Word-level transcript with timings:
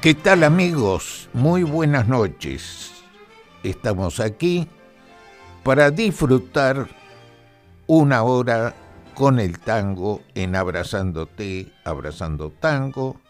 ¿Qué 0.00 0.14
tal 0.14 0.44
amigos? 0.44 1.28
Muy 1.34 1.62
buenas 1.62 2.08
noches. 2.08 2.90
Estamos 3.62 4.18
aquí 4.18 4.66
para 5.62 5.90
disfrutar 5.90 6.88
una 7.86 8.22
hora 8.22 8.74
con 9.14 9.38
el 9.38 9.58
tango 9.58 10.22
en 10.34 10.56
Abrazándote, 10.56 11.70
Abrazando 11.84 12.48
Tango, 12.48 13.20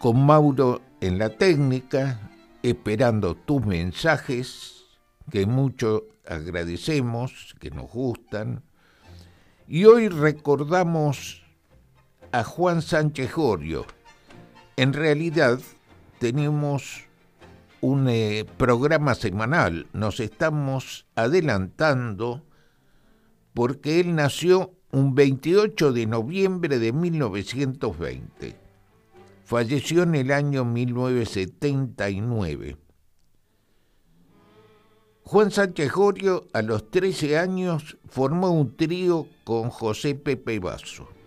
con 0.00 0.26
Mauro 0.26 0.82
en 1.00 1.16
la 1.16 1.28
técnica, 1.28 2.32
esperando 2.64 3.36
tus 3.36 3.64
mensajes, 3.64 4.84
que 5.30 5.46
mucho 5.46 6.06
agradecemos, 6.26 7.54
que 7.60 7.70
nos 7.70 7.88
gustan. 7.88 8.64
Y 9.68 9.84
hoy 9.84 10.08
recordamos 10.08 11.44
a 12.32 12.42
Juan 12.42 12.82
Sánchez 12.82 13.32
Gorio, 13.32 13.86
en 14.78 14.92
realidad 14.92 15.60
tenemos 16.20 17.08
un 17.80 18.08
eh, 18.08 18.44
programa 18.56 19.16
semanal, 19.16 19.88
nos 19.92 20.20
estamos 20.20 21.04
adelantando 21.16 22.44
porque 23.54 23.98
él 23.98 24.14
nació 24.14 24.70
un 24.92 25.16
28 25.16 25.92
de 25.92 26.06
noviembre 26.06 26.78
de 26.78 26.92
1920. 26.92 28.54
Falleció 29.44 30.04
en 30.04 30.14
el 30.14 30.30
año 30.30 30.64
1979. 30.64 32.76
Juan 35.24 35.50
Sánchez 35.50 35.90
Gorio 35.90 36.46
a 36.52 36.62
los 36.62 36.88
13 36.92 37.36
años 37.36 37.98
formó 38.08 38.52
un 38.52 38.76
trío 38.76 39.26
con 39.42 39.70
José 39.70 40.14
Pepe 40.14 40.60
Basso 40.60 41.17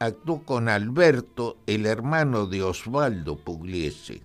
actuó 0.00 0.42
con 0.44 0.70
Alberto, 0.70 1.58
el 1.66 1.84
hermano 1.84 2.46
de 2.46 2.62
Osvaldo 2.62 3.36
Pugliese. 3.36 4.22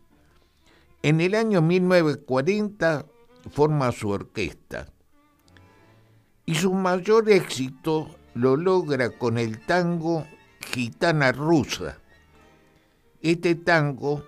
En 1.03 1.19
el 1.19 1.35
año 1.35 1.61
1940 1.61 3.05
forma 3.51 3.91
su 3.91 4.09
orquesta 4.09 4.87
y 6.45 6.55
su 6.55 6.73
mayor 6.73 7.29
éxito 7.29 8.15
lo 8.33 8.55
logra 8.55 9.09
con 9.09 9.37
el 9.37 9.65
tango 9.65 10.25
Gitana 10.61 11.33
Rusa. 11.33 11.99
Este 13.21 13.55
tango, 13.55 14.23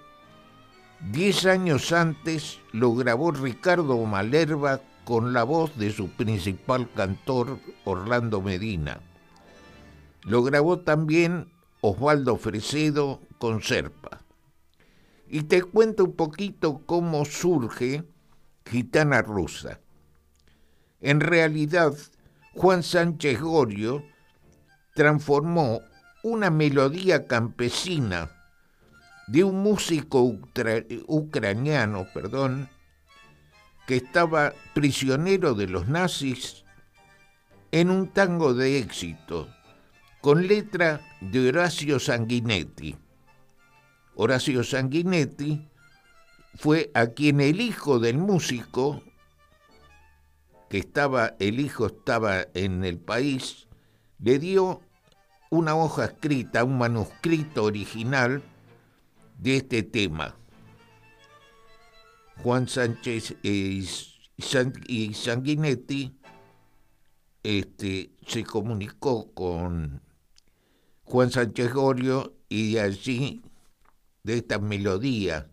diez 1.12 1.46
años 1.46 1.94
antes, 1.94 2.60
lo 2.74 2.94
grabó 2.94 3.32
Ricardo 3.32 3.98
Malerva 4.06 4.82
con 5.06 5.32
la 5.32 5.44
voz 5.44 5.78
de 5.78 5.94
su 5.94 6.10
principal 6.10 6.92
cantor, 6.92 7.60
Orlando 7.86 8.42
Medina. 8.42 9.00
Lo 10.28 10.44
grabó 10.44 10.80
también 10.80 11.50
Osvaldo 11.80 12.36
Fresedo 12.36 13.22
con 13.40 13.62
Serpa. 13.64 14.20
Y 15.30 15.44
te 15.44 15.64
cuento 15.64 16.04
un 16.04 16.18
poquito 16.18 16.82
cómo 16.86 17.24
surge 17.24 18.04
Gitana 18.66 19.22
Rusa. 19.22 19.80
En 21.00 21.22
realidad, 21.22 21.94
Juan 22.54 22.84
Sánchez 22.84 23.40
Gorio 23.40 24.04
transformó 24.96 25.80
una 26.24 26.50
melodía 26.50 27.26
campesina 27.26 28.30
de 29.28 29.46
un 29.46 29.64
músico 29.64 30.24
ucraniano, 31.08 32.06
perdón, 32.14 32.68
que 33.86 33.96
estaba 33.96 34.54
prisionero 34.74 35.54
de 35.54 35.68
los 35.68 35.88
nazis 35.88 36.66
en 37.72 37.90
un 37.90 38.10
tango 38.10 38.54
de 38.54 38.80
éxito 38.80 39.48
con 40.22 40.48
letra 40.48 41.02
de 41.22 41.50
Horacio 41.50 42.00
Sanguinetti. 42.00 42.96
Horacio 44.16 44.64
Sanguinetti 44.64 45.68
fue 46.56 46.92
a 46.94 47.08
quien 47.08 47.40
el 47.40 47.62
hijo 47.62 48.00
del 48.00 48.18
músico, 48.18 49.04
que 50.70 50.80
estaba, 50.80 51.36
el 51.40 51.60
hijo 51.60 51.88
estaba 51.88 52.46
en 52.54 52.84
el 52.84 53.00
país, 53.00 53.68
le 54.20 54.40
dio 54.40 54.82
una 55.50 55.76
hoja 55.76 56.06
escrita, 56.06 56.64
un 56.64 56.78
manuscrito 56.78 57.64
original 57.64 58.44
de 59.38 59.58
este 59.58 59.84
tema. 59.84 60.36
Juan 62.44 62.68
Sánchez 62.68 63.36
y 63.44 63.84
Sanguinetti 65.14 66.18
este, 67.44 68.12
se 68.26 68.44
comunicó 68.44 69.32
con 69.34 70.02
Juan 71.10 71.32
Sánchez 71.32 71.72
Gorio 71.72 72.36
y 72.50 72.74
de 72.74 72.82
allí, 72.82 73.42
de 74.24 74.40
esta 74.40 74.60
melodía, 74.60 75.50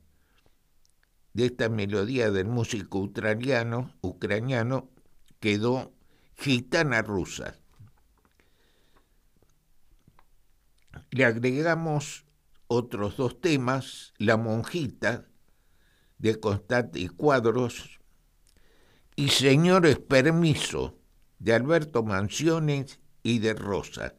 de 1.32 1.46
esta 1.46 1.68
melodía 1.68 2.32
del 2.32 2.46
músico 2.46 2.98
ucraniano, 2.98 3.94
ucraniano 4.00 4.90
quedó 5.38 5.92
Gitana 6.34 7.02
Rusa. 7.02 7.56
Le 11.10 11.24
agregamos 11.24 12.24
otros 12.66 13.16
dos 13.16 13.40
temas, 13.40 14.12
La 14.18 14.36
Monjita, 14.36 15.28
de 16.18 16.40
Constante 16.40 16.98
y 16.98 17.06
Cuadros, 17.06 18.00
y 19.14 19.28
Señores 19.28 20.00
Permiso, 20.00 20.98
de 21.38 21.54
Alberto 21.54 22.02
Mansiones 22.02 22.98
y 23.22 23.38
de 23.38 23.54
Rosa. 23.54 24.16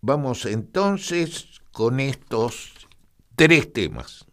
Vamos 0.00 0.46
entonces 0.46 1.60
con 1.72 2.00
estos 2.00 2.72
tres 3.34 3.72
temas. 3.72 4.27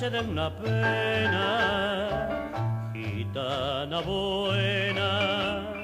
De 0.00 0.20
una 0.20 0.48
pena, 0.58 2.28
gitana 2.92 4.00
buena, 4.00 5.74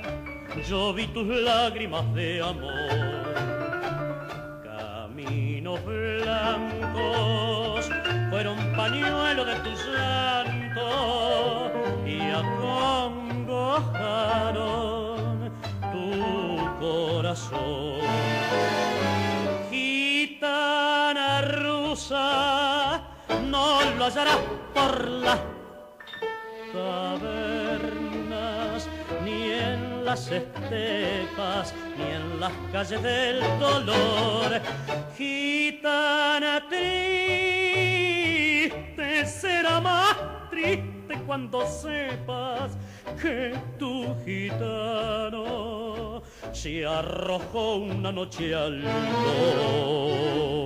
yo 0.68 0.94
vi 0.94 1.08
tus 1.08 1.26
lágrimas 1.26 2.14
de 2.14 2.40
amor, 2.40 3.34
caminos 4.62 5.84
blancos 5.84 7.10
fueron 8.30 8.56
pañuelo 8.76 9.44
de 9.44 9.56
tu 9.56 9.70
llanto 9.70 10.33
lo 24.04 24.10
hallarás 24.10 24.38
por 24.74 25.08
las 25.08 25.40
tabernas, 26.74 27.78
ni 29.24 29.50
en 29.50 30.04
las 30.04 30.30
estepas, 30.30 31.74
ni 31.96 32.04
en 32.12 32.38
las 32.38 32.52
calles 32.70 33.02
del 33.02 33.40
dolor. 33.58 34.60
Gitana 35.16 36.68
triste 36.68 37.96
será 39.26 39.80
más 39.80 40.14
triste 40.50 41.14
cuando 41.26 41.66
sepas 41.66 42.76
que 43.22 43.54
tu 43.78 44.14
gitano 44.26 46.22
se 46.52 46.84
arrojó 46.84 47.76
una 47.76 48.12
noche 48.12 48.54
al 48.54 48.82
dolor. 48.82 50.63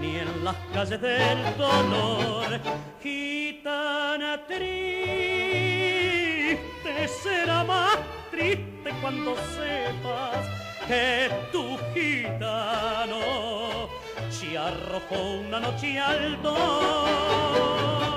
Ni 0.00 0.16
en 0.16 0.44
las 0.44 0.56
calles 0.72 1.00
del 1.00 1.56
dolor. 1.56 2.60
Gitana 3.02 4.40
triste 4.46 4.68
será 7.22 7.64
más 7.64 7.98
triste 8.30 8.90
cuando 9.00 9.34
sepas 9.36 10.46
que 10.86 11.30
tu 11.52 11.78
gitano 11.94 13.18
se 14.30 14.58
arrojó 14.58 15.20
una 15.46 15.60
noche 15.60 15.98
al 15.98 16.40
dolor. 16.42 18.13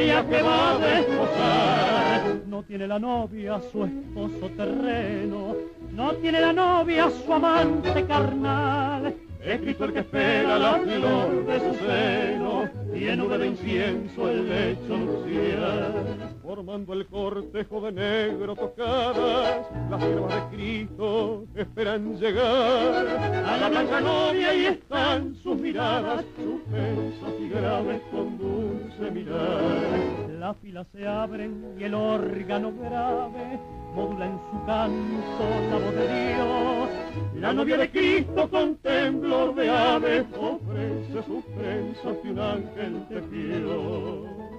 Que 0.00 0.42
va 0.42 0.70
a 0.70 0.78
desposar. 0.78 2.36
No 2.46 2.62
tiene 2.62 2.86
la 2.86 2.98
novia 2.98 3.60
su 3.70 3.84
esposo 3.84 4.48
terreno, 4.56 5.54
no 5.92 6.12
tiene 6.14 6.40
la 6.40 6.52
novia 6.52 7.10
su 7.10 7.32
amante 7.32 8.06
carnal. 8.06 9.14
Escrito 9.44 9.84
el 9.84 9.92
que 9.92 9.98
espera 10.00 10.58
la 10.58 10.78
flor 10.78 11.46
de 11.46 11.60
su 11.60 11.74
seno 11.84 12.70
nube 13.16 13.38
de 13.38 13.46
incienso 13.46 14.28
el 14.28 14.48
lecho 14.48 14.96
nupcial. 14.96 16.39
Formando 16.60 16.92
el 16.92 17.06
cortejo 17.06 17.80
de 17.80 17.92
negro 17.92 18.54
tocadas, 18.54 19.66
las 19.88 20.02
siervas 20.02 20.34
de 20.34 20.56
Cristo 20.56 21.44
esperan 21.54 22.18
llegar 22.18 23.06
a 23.06 23.56
la 23.56 23.68
blanca 23.70 24.00
novia 24.02 24.54
y 24.54 24.66
están 24.66 25.34
sus 25.36 25.58
miradas, 25.58 26.22
suspensas 26.36 27.32
y 27.40 27.48
graves 27.48 28.02
con 28.10 28.36
dulce 28.36 29.10
mirar. 29.10 30.28
Las 30.38 30.54
filas 30.58 30.86
se 30.92 31.08
abren 31.08 31.64
y 31.78 31.84
el 31.84 31.94
órgano 31.94 32.74
grave 32.78 33.58
modula 33.94 34.26
en 34.26 34.38
su 34.50 34.66
canto 34.66 35.44
la 35.70 35.78
voz 35.78 35.94
de 35.94 36.34
Dios. 36.34 36.88
La 37.36 37.52
novia 37.54 37.78
de 37.78 37.90
Cristo 37.90 38.50
con 38.50 38.76
temblor 38.76 39.54
de 39.54 39.70
ave 39.70 40.26
ofrece 40.38 41.22
sus 41.26 41.42
prensas 41.56 42.16
que 42.22 42.30
un 42.30 42.38
ángel 42.38 43.06
tejió. 43.08 44.49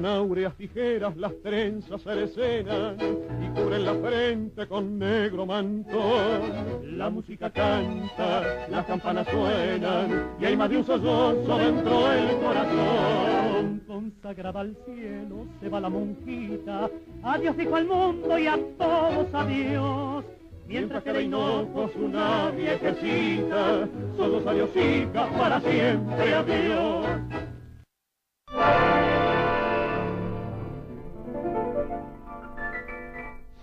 Con 0.00 0.08
áureas 0.08 0.54
tijeras 0.54 1.14
las 1.18 1.34
trenzas 1.42 2.00
se 2.00 2.24
escenan 2.24 2.96
y 3.38 3.48
cubren 3.48 3.84
la 3.84 3.94
frente 3.96 4.66
con 4.66 4.98
negro 4.98 5.44
mantón. 5.44 6.96
La 6.96 7.10
música 7.10 7.50
canta, 7.50 8.66
las 8.70 8.86
campanas 8.86 9.28
suenan 9.28 10.30
y 10.40 10.46
hay 10.46 10.56
más 10.56 10.70
de 10.70 10.78
un 10.78 10.86
sollozo 10.86 11.58
dentro 11.58 12.08
del 12.08 12.36
corazón. 12.38 13.82
Consagrada 13.86 14.60
al 14.60 14.74
cielo 14.86 15.44
se 15.60 15.68
va 15.68 15.80
la 15.80 15.90
monjita, 15.90 16.88
adiós 17.22 17.54
dijo 17.58 17.76
al 17.76 17.84
mundo 17.84 18.38
y 18.38 18.46
a 18.46 18.58
todos 18.78 19.34
adiós. 19.34 20.24
Mientras 20.66 21.02
que 21.02 21.12
de 21.12 21.26
una 21.26 22.50
viejecita, 22.52 23.86
solo 24.16 24.42
salió 24.44 24.66
chica 24.68 25.28
para 25.36 25.60
siempre 25.60 26.34
adiós. 26.34 27.39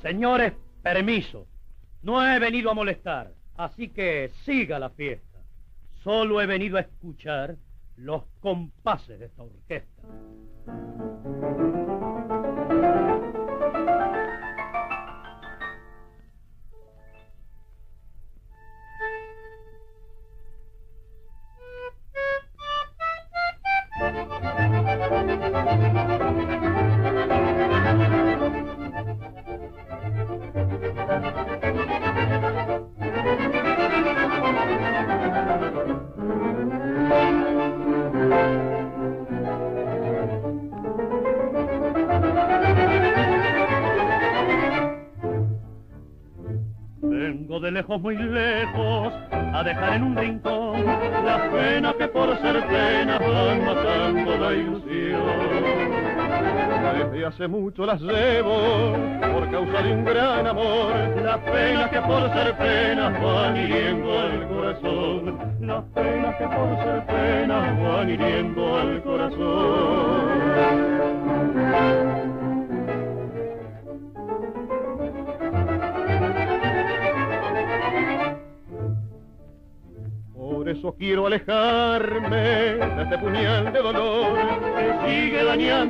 Señores, 0.08 0.54
permiso. 0.82 1.48
No 2.02 2.26
he 2.26 2.40
venido 2.40 2.72
a 2.72 2.74
molestar, 2.74 3.34
así 3.58 3.90
que 3.90 4.32
siga 4.46 4.80
la 4.80 4.90
fiesta. 4.90 5.40
Solo 6.02 6.40
he 6.40 6.46
venido 6.46 6.78
a 6.78 6.80
escuchar 6.80 7.58
los 7.98 8.24
compases 8.40 9.20
de 9.20 9.26
esta 9.26 9.44
orquesta. 9.44 10.04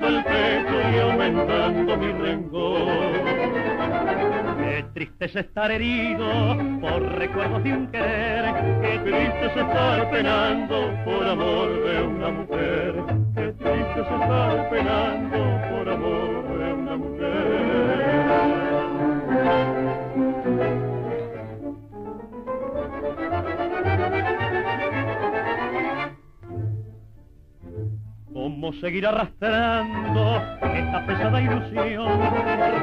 El 0.05 0.23
pecho 0.23 0.91
y 0.93 0.99
aumentando 0.99 1.97
mi 1.97 2.11
rencor. 2.11 3.11
Qué 4.57 4.85
triste 4.93 5.25
es 5.25 5.35
estar 5.35 5.71
herido 5.71 6.57
por 6.81 7.01
recuerdos 7.17 7.63
de 7.63 7.73
un 7.73 7.87
querer. 7.87 8.45
Qué 8.81 8.99
triste 8.99 9.45
es 9.45 9.57
estar 9.57 10.11
penando 10.11 10.93
por 11.05 11.25
amor 11.25 11.83
de 11.83 12.01
una 12.01 12.29
mujer. 12.29 12.76
Seguir 28.87 29.05
arrastrando 29.05 30.41
esta 30.61 31.05
pesada 31.05 31.41
ilusión 31.41 32.21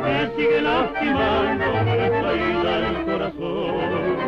que 0.04 0.32
sigue 0.36 0.60
lastimando 0.60 1.64
esta 1.64 2.32
el 2.76 3.04
corazón? 3.06 4.18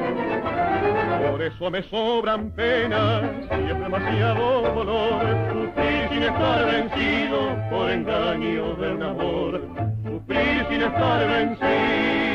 Por 1.32 1.42
eso 1.42 1.70
me 1.70 1.82
sobran 1.82 2.50
penas 2.52 3.24
y 3.50 3.70
es 3.72 3.78
demasiado 3.78 4.62
dolor 4.74 5.20
sufrir 5.52 6.08
sin 6.08 6.22
estar 6.22 6.64
vencido 6.64 7.58
por 7.68 7.90
engaño 7.90 8.74
de 8.76 8.92
un 8.94 9.02
amor, 9.02 9.60
sufrir 10.02 10.66
sin 10.70 10.80
estar 10.80 11.28
vencido. 11.28 12.25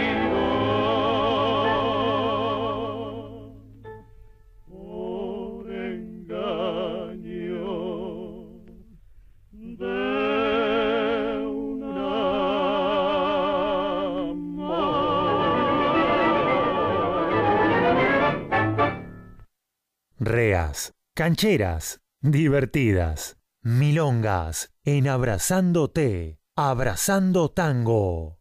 Cancheras, 21.15 21.99
divertidas, 22.21 23.37
milongas, 23.61 24.71
en 24.83 25.07
abrazándote, 25.07 26.39
abrazando 26.55 27.49
tango. 27.51 28.39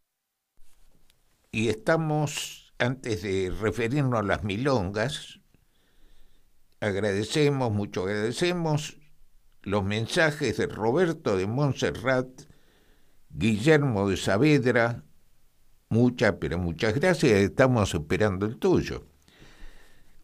Y 1.52 1.68
estamos, 1.68 2.72
antes 2.78 3.22
de 3.22 3.50
referirnos 3.50 4.20
a 4.20 4.22
las 4.22 4.44
milongas, 4.44 5.40
agradecemos, 6.80 7.72
mucho 7.72 8.02
agradecemos 8.04 8.99
los 9.62 9.84
mensajes 9.84 10.56
de 10.56 10.66
Roberto 10.66 11.37
de 11.37 11.46
Montserrat, 11.46 12.28
Guillermo 13.30 14.08
de 14.08 14.16
Saavedra, 14.16 15.04
muchas, 15.88 16.37
pero 16.40 16.58
muchas 16.58 16.94
gracias, 16.94 17.32
estamos 17.32 17.94
esperando 17.94 18.46
el 18.46 18.58
tuyo. 18.58 19.06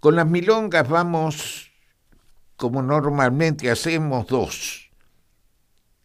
Con 0.00 0.16
las 0.16 0.26
milongas 0.26 0.88
vamos, 0.88 1.72
como 2.56 2.82
normalmente 2.82 3.70
hacemos, 3.70 4.26
dos. 4.26 4.90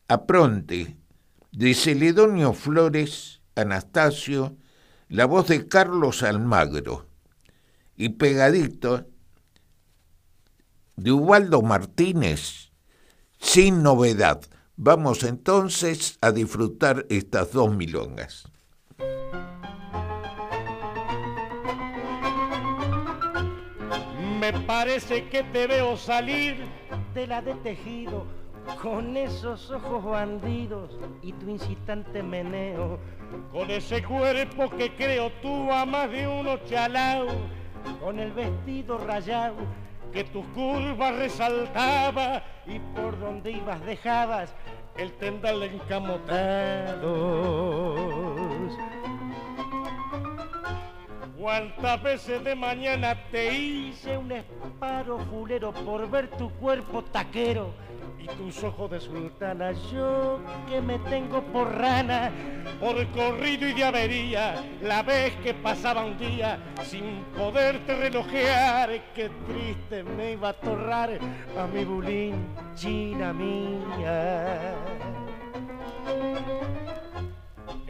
Apronte, 0.07 0.97
de 1.51 1.73
Celedonio 1.73 2.53
Flores, 2.53 3.41
Anastasio, 3.55 4.57
la 5.07 5.25
voz 5.25 5.47
de 5.47 5.67
Carlos 5.67 6.23
Almagro. 6.23 7.07
Y 7.95 8.09
pegadito, 8.09 9.07
de 10.95 11.11
Ubaldo 11.11 11.61
Martínez, 11.61 12.71
sin 13.39 13.83
novedad. 13.83 14.41
Vamos 14.75 15.23
entonces 15.23 16.17
a 16.21 16.31
disfrutar 16.31 17.05
estas 17.09 17.51
dos 17.51 17.75
milongas. 17.75 18.50
Me 24.41 24.51
parece 24.53 25.29
que 25.29 25.43
te 25.43 25.67
veo 25.67 25.95
salir 25.95 26.65
de 27.13 27.27
la 27.27 27.43
de 27.43 27.53
tejido 27.53 28.25
con 28.81 29.15
esos 29.15 29.69
ojos 29.69 30.03
bandidos 30.03 30.97
y 31.21 31.31
tu 31.33 31.47
incitante 31.47 32.23
meneo, 32.23 32.97
con 33.51 33.69
ese 33.69 34.01
cuerpo 34.01 34.67
que 34.71 34.95
creo 34.95 35.31
tú 35.43 35.71
a 35.71 35.85
más 35.85 36.09
de 36.09 36.27
uno 36.27 36.57
chalao, 36.65 37.27
con 38.03 38.19
el 38.19 38.31
vestido 38.31 38.97
rayado 38.97 39.57
que 40.11 40.23
tus 40.23 40.43
curvas 40.55 41.15
resaltaba 41.17 42.41
y 42.65 42.79
por 42.79 43.19
donde 43.19 43.51
ibas 43.51 43.85
dejabas 43.85 44.55
el 44.97 45.13
tendal 45.13 45.61
encamotado. 45.61 47.11
¿Cuántas 51.41 52.03
veces 52.03 52.43
de 52.43 52.53
mañana 52.53 53.17
te 53.31 53.51
hice 53.51 54.15
un 54.15 54.31
esparo 54.31 55.17
fulero 55.17 55.73
por 55.73 56.07
ver 56.07 56.27
tu 56.29 56.51
cuerpo 56.51 57.03
taquero 57.03 57.73
y 58.19 58.27
tus 58.27 58.63
ojos 58.63 58.91
de 58.91 58.99
sultana? 58.99 59.71
Yo 59.91 60.39
que 60.69 60.79
me 60.79 60.99
tengo 60.99 61.41
por 61.41 61.75
rana, 61.75 62.31
por 62.79 63.07
corrido 63.07 63.67
y 63.67 63.73
de 63.73 64.59
la 64.83 65.01
vez 65.01 65.33
que 65.37 65.55
pasaba 65.55 66.05
un 66.05 66.15
día 66.19 66.59
sin 66.83 67.23
poderte 67.35 67.95
relojear, 67.95 68.91
qué 69.15 69.31
triste 69.47 70.03
me 70.03 70.33
iba 70.33 70.49
a 70.49 70.53
torrar 70.53 71.17
a 71.57 71.65
mi 71.65 71.83
bulín 71.83 72.35
china 72.75 73.33
mía 73.33 74.75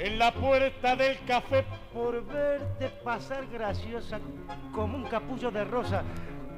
en 0.02 0.18
la 0.18 0.34
puerta 0.34 0.96
del 0.96 1.20
café 1.26 1.64
por 1.94 2.26
verte 2.26 2.90
pasar 3.04 3.46
graciosa 3.48 4.20
como 4.74 4.98
un 4.98 5.04
capullo 5.04 5.52
de 5.52 5.64
rosa. 5.64 6.04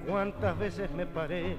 Cuántas 0.08 0.58
veces 0.58 0.90
me 0.92 1.06
paré 1.06 1.58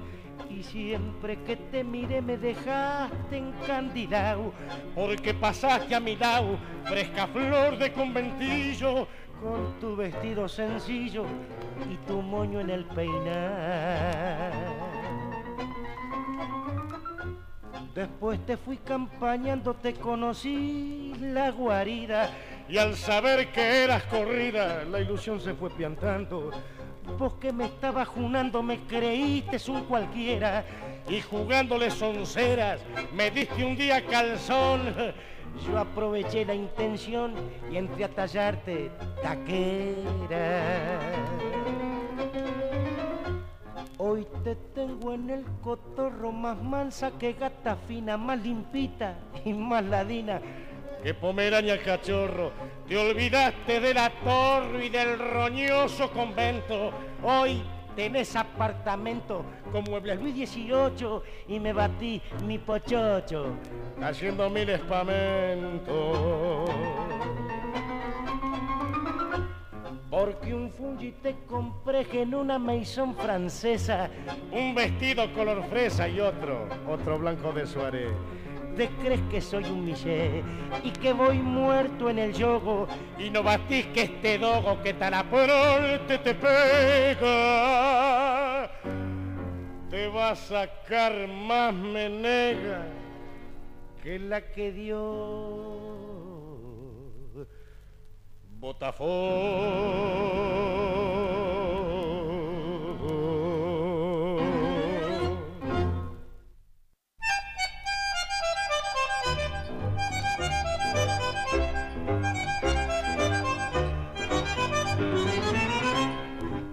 y 0.49 0.63
siempre 0.63 1.37
que 1.43 1.55
te 1.55 1.83
miré 1.83 2.21
me 2.21 2.37
dejaste 2.37 3.37
encandilado 3.37 4.51
porque 4.95 5.35
pasaste 5.35 5.93
a 5.93 5.99
mi 5.99 6.15
lado, 6.15 6.57
fresca 6.85 7.27
flor 7.27 7.77
de 7.77 7.93
conventillo, 7.93 9.07
con 9.39 9.79
tu 9.79 9.95
vestido 9.95 10.47
sencillo 10.47 11.25
y 11.91 11.97
tu 12.07 12.19
moño 12.21 12.61
en 12.61 12.71
el 12.71 12.85
peinar. 12.85 14.51
Después 17.95 18.45
te 18.45 18.57
fui 18.57 18.75
campañando, 18.75 19.73
te 19.73 19.93
conocí 19.93 21.13
la 21.17 21.49
guarida 21.51 22.29
y 22.67 22.77
al 22.77 22.97
saber 22.97 23.53
que 23.53 23.85
eras 23.85 24.03
corrida, 24.03 24.83
la 24.83 24.99
ilusión 24.99 25.39
se 25.39 25.53
fue 25.53 25.69
piantando. 25.69 26.51
Vos 27.17 27.35
que 27.35 27.53
me 27.53 27.63
estabas 27.63 28.09
junando, 28.09 28.61
me 28.61 28.81
creíste 28.81 29.71
un 29.71 29.85
cualquiera 29.85 30.65
y 31.07 31.21
jugándole 31.21 31.89
sonceras, 31.89 32.81
me 33.13 33.31
diste 33.31 33.63
un 33.63 33.77
día 33.77 34.05
calzón. 34.05 34.93
Yo 35.65 35.79
aproveché 35.79 36.43
la 36.43 36.53
intención 36.53 37.33
y 37.71 37.77
entré 37.77 38.03
a 38.03 38.09
tallarte 38.09 38.91
taquera. 39.23 40.99
Hoy 43.97 44.27
te 44.43 44.55
tengo 44.73 45.13
en 45.13 45.29
el 45.29 45.45
cotorro 45.61 46.31
más 46.31 46.61
mansa 46.61 47.11
que 47.17 47.33
gata 47.33 47.77
fina, 47.87 48.17
más 48.17 48.41
limpita 48.41 49.15
y 49.45 49.53
más 49.53 49.85
ladina 49.85 50.41
que 51.05 51.13
pomeraña 51.13 51.77
cachorro. 51.77 52.51
Te 52.87 52.97
olvidaste 52.97 53.79
de 53.79 53.93
la 53.93 54.09
torre 54.23 54.87
y 54.87 54.89
del 54.89 55.19
roñoso 55.19 56.09
convento. 56.09 56.91
Hoy 57.23 57.61
tenés 57.95 58.35
apartamento 58.35 59.45
con 59.71 59.83
muebles 59.83 60.19
Luis 60.19 60.49
XVIII 60.49 61.21
y 61.47 61.59
me 61.59 61.73
batí 61.73 62.19
mi 62.47 62.57
pochocho 62.57 63.53
haciendo 64.01 64.49
mil 64.49 64.67
espamentos. 64.67 66.71
Porque 70.15 70.53
un 70.53 70.71
fungi 70.71 71.11
te 71.21 71.35
compré 71.45 72.07
en 72.13 72.33
una 72.33 72.57
maison 72.57 73.13
francesa, 73.13 74.09
un 74.49 74.73
vestido 74.73 75.33
color 75.33 75.61
fresa 75.65 76.07
y 76.07 76.21
otro, 76.21 76.69
otro 76.87 77.19
blanco 77.19 77.51
de 77.51 77.67
suárez. 77.67 78.13
¿Te 78.77 78.87
crees 78.87 79.19
que 79.29 79.41
soy 79.41 79.65
un 79.65 79.83
miché 79.83 80.41
y 80.85 80.91
que 80.91 81.11
voy 81.11 81.39
muerto 81.39 82.09
en 82.09 82.19
el 82.19 82.33
yogo 82.33 82.87
y 83.19 83.29
no 83.29 83.43
batís 83.43 83.87
que 83.87 84.03
este 84.03 84.37
dogo 84.37 84.81
que 84.81 84.93
taraporte 84.93 86.17
te 86.19 86.33
pega? 86.33 87.51
Te 89.89 90.07
va 90.07 90.29
a 90.29 90.35
sacar 90.37 91.27
más 91.27 91.73
menega 91.73 92.85
que 94.01 94.17
la 94.17 94.39
que 94.39 94.71
dio 94.71 96.04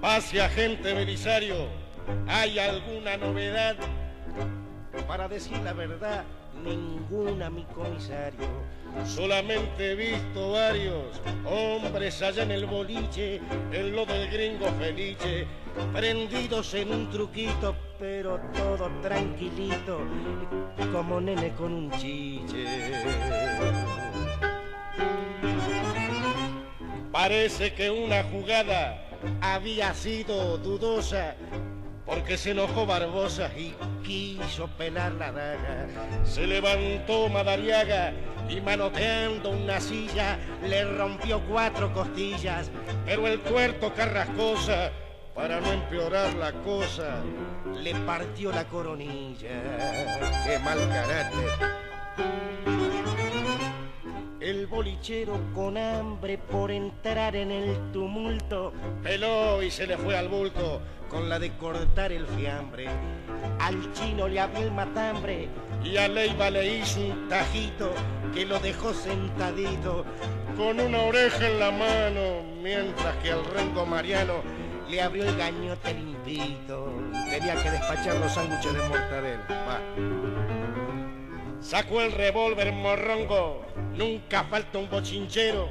Pase 0.00 0.40
agente 0.40 0.92
Belisario, 0.94 1.68
¿hay 2.26 2.58
alguna 2.58 3.16
novedad? 3.16 3.76
Para 5.06 5.28
decir 5.28 5.58
la 5.58 5.72
verdad, 5.72 6.24
ninguna, 6.62 7.50
mi 7.50 7.64
comisario. 7.64 8.46
Solamente 9.04 9.92
he 9.92 9.94
visto 9.94 10.52
varios 10.52 11.20
hombres 11.44 12.22
allá 12.22 12.44
en 12.44 12.52
el 12.52 12.66
boliche, 12.66 13.40
en 13.72 13.96
lo 13.96 14.06
del 14.06 14.30
gringo 14.30 14.66
felice, 14.78 15.46
prendidos 15.92 16.72
en 16.74 16.92
un 16.92 17.10
truquito, 17.10 17.74
pero 17.98 18.40
todo 18.54 18.90
tranquilito, 19.02 20.00
como 20.92 21.20
nene 21.20 21.50
con 21.54 21.72
un 21.72 21.90
chiche. 21.92 22.64
Parece 27.10 27.74
que 27.74 27.90
una 27.90 28.22
jugada 28.24 29.04
había 29.40 29.94
sido 29.94 30.58
dudosa 30.58 31.34
porque 32.06 32.36
se 32.36 32.50
enojó 32.50 32.86
Barbosa 32.86 33.50
y 33.56 33.74
quiso 34.04 34.66
pelar 34.68 35.12
la 35.12 35.32
daga. 35.32 35.86
Se 36.24 36.46
levantó 36.46 37.28
Madariaga 37.28 38.12
y 38.48 38.60
manoteando 38.60 39.50
una 39.50 39.80
silla 39.80 40.38
le 40.66 40.84
rompió 40.84 41.40
cuatro 41.48 41.92
costillas, 41.92 42.70
pero 43.06 43.26
el 43.26 43.40
tuerto 43.40 43.94
Carrascosa, 43.94 44.90
para 45.34 45.60
no 45.60 45.72
empeorar 45.72 46.34
la 46.34 46.52
cosa, 46.52 47.22
le 47.74 47.94
partió 47.94 48.52
la 48.52 48.64
coronilla. 48.64 49.48
¡Qué 50.44 50.58
mal 50.58 50.78
carácter! 50.88 51.82
El 54.42 54.66
bolichero 54.66 55.38
con 55.54 55.78
hambre 55.78 56.36
por 56.36 56.72
entrar 56.72 57.36
en 57.36 57.52
el 57.52 57.92
tumulto 57.92 58.72
peló 59.00 59.62
y 59.62 59.70
se 59.70 59.86
le 59.86 59.96
fue 59.96 60.18
al 60.18 60.26
bulto 60.26 60.82
con 61.08 61.28
la 61.28 61.38
de 61.38 61.52
cortar 61.52 62.10
el 62.10 62.26
fiambre. 62.26 62.88
Al 63.60 63.92
chino 63.92 64.26
le 64.26 64.40
abrió 64.40 64.64
el 64.64 64.72
matambre 64.72 65.48
y 65.84 65.96
a 65.96 66.08
Leiva 66.08 66.50
le 66.50 66.78
hizo 66.78 66.98
un 67.02 67.28
tajito 67.28 67.92
que 68.34 68.44
lo 68.44 68.58
dejó 68.58 68.92
sentadito 68.92 70.04
con 70.56 70.80
una 70.80 71.02
oreja 71.02 71.46
en 71.46 71.60
la 71.60 71.70
mano, 71.70 72.42
mientras 72.60 73.14
que 73.18 73.30
al 73.30 73.44
rengo 73.44 73.86
Mariano 73.86 74.42
le 74.90 75.00
abrió 75.00 75.22
el 75.22 75.36
gañote 75.36 75.94
limpito. 75.94 76.92
Tenía 77.30 77.62
que 77.62 77.70
despachar 77.70 78.16
los 78.16 78.32
sándwiches 78.32 78.72
de 78.72 78.88
mortadela. 78.88 79.80
Sacó 81.62 82.00
el 82.00 82.10
revólver 82.10 82.72
morrongo 82.72 83.64
nunca 83.94 84.42
falta 84.42 84.78
un 84.78 84.90
bochinchero 84.90 85.68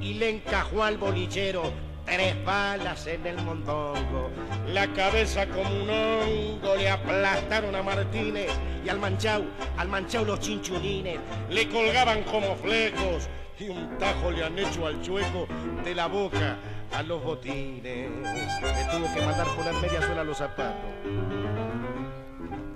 y 0.00 0.14
le 0.14 0.30
encajó 0.30 0.84
al 0.84 0.98
bolichero 0.98 1.64
tres 2.06 2.42
balas 2.44 3.08
en 3.08 3.26
el 3.26 3.42
mondongo. 3.42 4.30
La 4.68 4.86
cabeza 4.92 5.46
como 5.48 5.82
un 5.82 5.90
hongo 5.90 6.76
le 6.76 6.88
aplastaron 6.88 7.74
a 7.74 7.82
Martínez 7.82 8.52
y 8.86 8.88
al 8.88 9.00
manchau, 9.00 9.42
al 9.76 9.88
manchau 9.88 10.24
los 10.24 10.38
chinchulines 10.38 11.18
le 11.50 11.68
colgaban 11.68 12.22
como 12.22 12.54
flecos 12.54 13.28
y 13.58 13.68
un 13.68 13.98
tajo 13.98 14.30
le 14.30 14.44
han 14.44 14.56
hecho 14.56 14.86
al 14.86 15.02
chueco 15.02 15.48
de 15.84 15.92
la 15.92 16.06
boca 16.06 16.56
a 16.92 17.02
los 17.02 17.20
botines. 17.20 17.82
Le 17.82 18.84
tuvo 18.92 19.12
que 19.12 19.26
mandar 19.26 19.48
poner 19.56 19.74
media 19.74 20.02
suela 20.02 20.22
los 20.22 20.38
zapatos. 20.38 20.90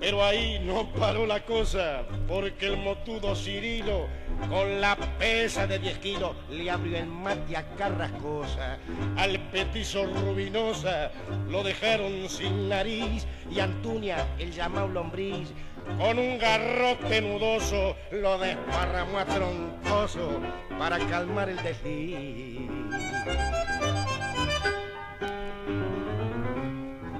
Pero 0.06 0.24
ahí 0.24 0.60
no 0.64 0.86
paró 0.92 1.26
la 1.26 1.44
cosa, 1.44 2.04
porque 2.28 2.68
el 2.68 2.76
motudo 2.76 3.34
Cirilo, 3.34 4.06
con 4.48 4.80
la 4.80 4.94
pesa 5.18 5.66
de 5.66 5.80
10 5.80 5.98
kilos, 5.98 6.36
le 6.48 6.70
abrió 6.70 6.98
el 6.98 7.06
mate 7.06 7.56
a 7.56 7.68
Carrascosa. 7.74 8.78
Al 9.16 9.36
petizo 9.50 10.04
Rubinosa 10.04 11.10
lo 11.50 11.64
dejaron 11.64 12.28
sin 12.28 12.68
nariz 12.68 13.26
y 13.50 13.58
Antunia, 13.58 14.24
el 14.38 14.52
llamado 14.52 14.86
lombriz, 14.86 15.52
con 15.98 16.20
un 16.20 16.38
garrote 16.38 17.20
nudoso 17.20 17.96
lo 18.12 18.38
desparramó 18.38 19.18
a 19.18 19.24
troncoso 19.24 20.40
para 20.78 21.00
calmar 21.08 21.48
el 21.48 21.60
desliz. 21.64 22.70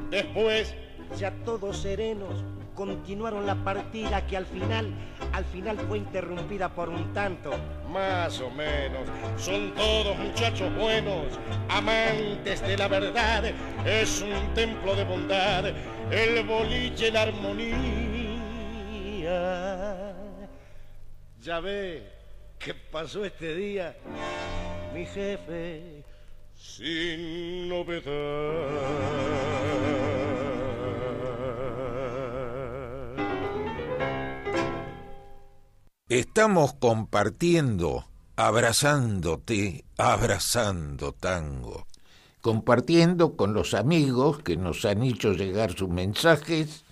Después, 0.09 0.77
ya 1.19 1.33
todos 1.45 1.79
serenos, 1.79 2.45
continuaron 2.77 3.47
la 3.47 3.57
partida 3.57 4.25
que 4.27 4.37
al 4.37 4.47
final, 4.47 4.93
al 5.33 5.45
final 5.47 5.79
fue 5.89 5.99
interrumpida 5.99 6.69
por 6.69 6.89
un 6.91 7.13
tanto. 7.13 7.51
Más 7.91 8.41
o 8.41 8.51
menos, 8.51 9.09
son 9.37 9.75
todos 9.75 10.17
muchachos 10.19 10.73
buenos, 10.77 11.39
amantes 11.69 12.61
de 12.61 12.77
la 12.77 12.87
verdad, 12.87 13.47
es 13.85 14.21
un 14.21 14.55
templo 14.55 14.95
de 14.95 15.05
bondad, 15.05 15.65
el 16.13 16.45
boliche, 16.47 17.11
la 17.11 17.23
armonía. 17.23 17.77
Ya 21.41 21.61
ve 21.61 22.13
qué 22.59 22.75
pasó 22.75 23.25
este 23.25 23.55
día, 23.55 23.97
mi 24.93 25.07
jefe, 25.07 26.05
sin 26.55 27.69
novedad. 27.69 28.13
Estamos 36.09 36.73
compartiendo, 36.75 38.05
abrazándote, 38.37 39.85
abrazando 39.99 41.11
tango, 41.11 41.89
compartiendo 42.41 43.35
con 43.35 43.55
los 43.55 43.75
amigos 43.75 44.41
que 44.45 44.57
nos 44.57 44.85
han 44.85 45.03
hecho 45.03 45.33
llegar 45.33 45.73
sus 45.73 45.89
mensajes, 45.89 46.85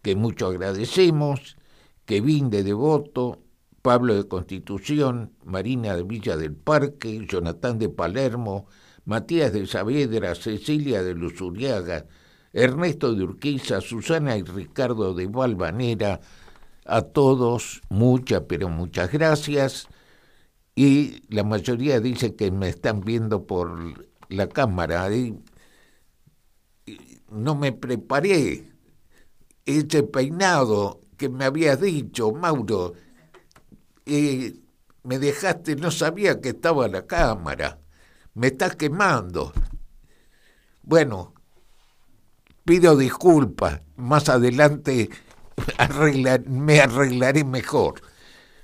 que 0.00 0.16
mucho 0.16 0.46
agradecemos, 0.46 1.58
Kevin 2.06 2.48
de 2.48 2.62
Devoto, 2.62 3.38
Pablo 3.82 4.14
de 4.14 4.26
Constitución, 4.28 5.34
Marina 5.44 5.94
de 5.94 6.04
Villa 6.04 6.38
del 6.38 6.54
Parque, 6.54 7.26
Jonathan 7.28 7.78
de 7.78 7.90
Palermo, 7.90 8.66
Matías 9.04 9.52
de 9.52 9.66
Saavedra, 9.66 10.34
Cecilia 10.34 11.02
de 11.02 11.14
Luzuriaga, 11.14 12.06
Ernesto 12.54 13.14
de 13.14 13.24
Urquiza, 13.24 13.82
Susana 13.82 14.38
y 14.38 14.42
Ricardo 14.42 15.12
de 15.12 15.26
Valvanera, 15.26 16.22
a 16.84 17.02
todos, 17.02 17.82
muchas, 17.88 18.42
pero 18.48 18.68
muchas 18.68 19.10
gracias. 19.10 19.88
Y 20.74 21.22
la 21.34 21.44
mayoría 21.44 22.00
dice 22.00 22.34
que 22.34 22.50
me 22.50 22.68
están 22.68 23.00
viendo 23.00 23.46
por 23.46 24.06
la 24.28 24.48
cámara. 24.48 25.12
Y 25.14 25.38
no 27.30 27.54
me 27.54 27.72
preparé. 27.72 28.70
Ese 29.66 30.02
peinado 30.02 31.00
que 31.16 31.28
me 31.28 31.44
habías 31.44 31.80
dicho, 31.80 32.32
Mauro, 32.32 32.92
me 34.04 35.18
dejaste, 35.18 35.76
no 35.76 35.90
sabía 35.90 36.40
que 36.40 36.50
estaba 36.50 36.88
la 36.88 37.06
cámara. 37.06 37.78
Me 38.34 38.48
estás 38.48 38.76
quemando. 38.76 39.52
Bueno, 40.82 41.34
pido 42.64 42.96
disculpas. 42.96 43.80
Más 43.96 44.28
adelante 44.28 45.08
me 46.46 46.80
arreglaré 46.80 47.44
mejor. 47.44 48.00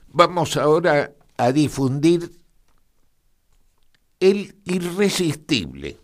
Vamos 0.08 0.56
ahora 0.56 1.12
a 1.36 1.52
difundir 1.52 2.30
El 4.18 4.54
Irresistible 4.64 5.98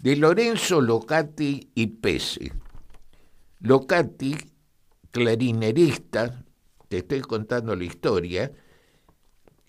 de 0.00 0.16
Lorenzo 0.16 0.82
Locati 0.82 1.70
y 1.74 1.86
Pese. 1.86 2.52
Locati, 3.60 4.36
clarinerista, 5.10 6.44
te 6.88 6.98
estoy 6.98 7.22
contando 7.22 7.74
la 7.74 7.84
historia, 7.84 8.52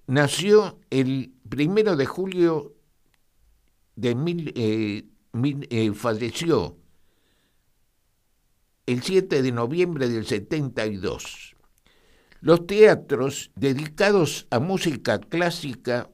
nació 0.08 0.78
el 0.90 1.32
primero 1.48 1.96
de 1.96 2.06
julio 2.06 2.74
de 3.96 4.14
mil, 4.14 4.52
eh, 4.58 5.06
eh, 5.70 5.94
falleció 5.94 6.76
el 8.86 9.02
7 9.02 9.42
de 9.42 9.52
noviembre 9.52 10.08
del 10.08 10.28
72. 10.28 11.56
Los 12.42 12.68
teatros 12.68 13.52
dedicados 13.56 14.46
a 14.52 14.60
música 14.60 15.20
clásica 15.20 16.12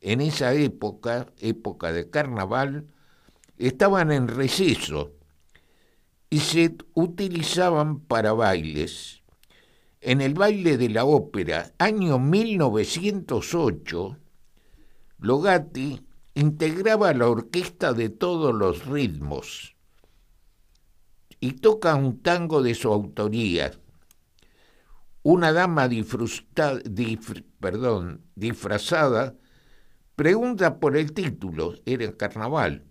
en 0.00 0.20
esa 0.20 0.54
época, 0.54 1.26
época 1.38 1.90
de 1.92 2.08
carnaval, 2.10 2.86
estaban 3.58 4.12
en 4.12 4.28
receso 4.28 5.10
y 6.30 6.38
se 6.38 6.76
utilizaban 6.94 7.98
para 7.98 8.32
bailes. 8.32 9.22
En 10.00 10.20
el 10.20 10.34
baile 10.34 10.78
de 10.78 10.90
la 10.90 11.04
ópera, 11.04 11.72
año 11.78 12.20
1908, 12.20 14.16
Logatti 15.18 16.00
integraba 16.34 17.12
la 17.14 17.28
orquesta 17.28 17.92
de 17.92 18.10
todos 18.10 18.54
los 18.54 18.86
ritmos 18.86 19.72
y 21.42 21.52
toca 21.54 21.96
un 21.96 22.22
tango 22.22 22.62
de 22.62 22.74
su 22.74 22.92
autoría. 22.92 23.72
Una 25.24 25.52
dama 25.52 25.88
disfrazada 25.88 26.94
pregunta 30.14 30.78
por 30.78 30.96
el 30.96 31.12
título, 31.12 31.74
era 31.84 32.04
el 32.04 32.16
carnaval. 32.16 32.84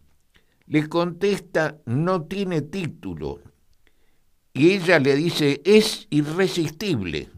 Le 0.66 0.90
contesta, 0.90 1.80
no 1.86 2.26
tiene 2.26 2.62
título. 2.62 3.40
Y 4.54 4.72
ella 4.72 5.00
le 5.00 5.16
dice, 5.16 5.62
es 5.64 6.08
irresistible. 6.10 7.30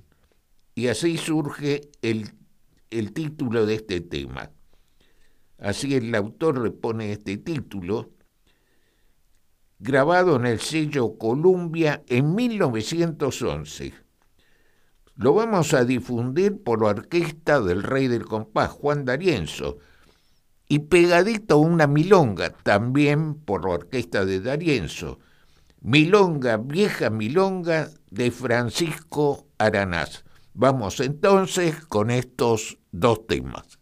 Y 0.73 0.87
así 0.87 1.17
surge 1.17 1.91
el, 2.01 2.31
el 2.89 3.13
título 3.13 3.67
de 3.67 3.75
este 3.75 4.01
tema. 4.01 4.49
Así 5.59 5.93
el 5.93 6.15
autor 6.15 6.59
le 6.59 6.71
pone 6.71 7.11
este 7.11 7.37
título, 7.37 8.09
grabado 9.83 10.37
en 10.37 10.45
el 10.45 10.61
sello 10.61 11.17
Columbia 11.17 12.03
en 12.07 12.33
1911. 12.33 13.93
Lo 15.15 15.33
vamos 15.33 15.73
a 15.73 15.83
difundir 15.83 16.63
por 16.63 16.81
la 16.81 16.87
orquesta 16.87 17.59
del 17.59 17.83
Rey 17.83 18.07
del 18.07 18.23
Compás, 18.23 18.71
Juan 18.71 19.03
D'Arienzo, 19.03 19.79
y 20.69 20.79
pegadito 20.79 21.57
una 21.57 21.85
milonga, 21.85 22.51
también 22.63 23.35
por 23.35 23.65
la 23.65 23.71
orquesta 23.71 24.23
de 24.23 24.39
D'Arienzo. 24.39 25.19
Milonga, 25.81 26.55
vieja 26.55 27.09
milonga 27.09 27.89
de 28.09 28.31
Francisco 28.31 29.47
Aranás. 29.57 30.23
Vamos 30.53 31.01
entonces 31.01 31.85
con 31.87 32.09
estos 32.09 32.79
dos 32.93 33.27
temas. 33.27 33.79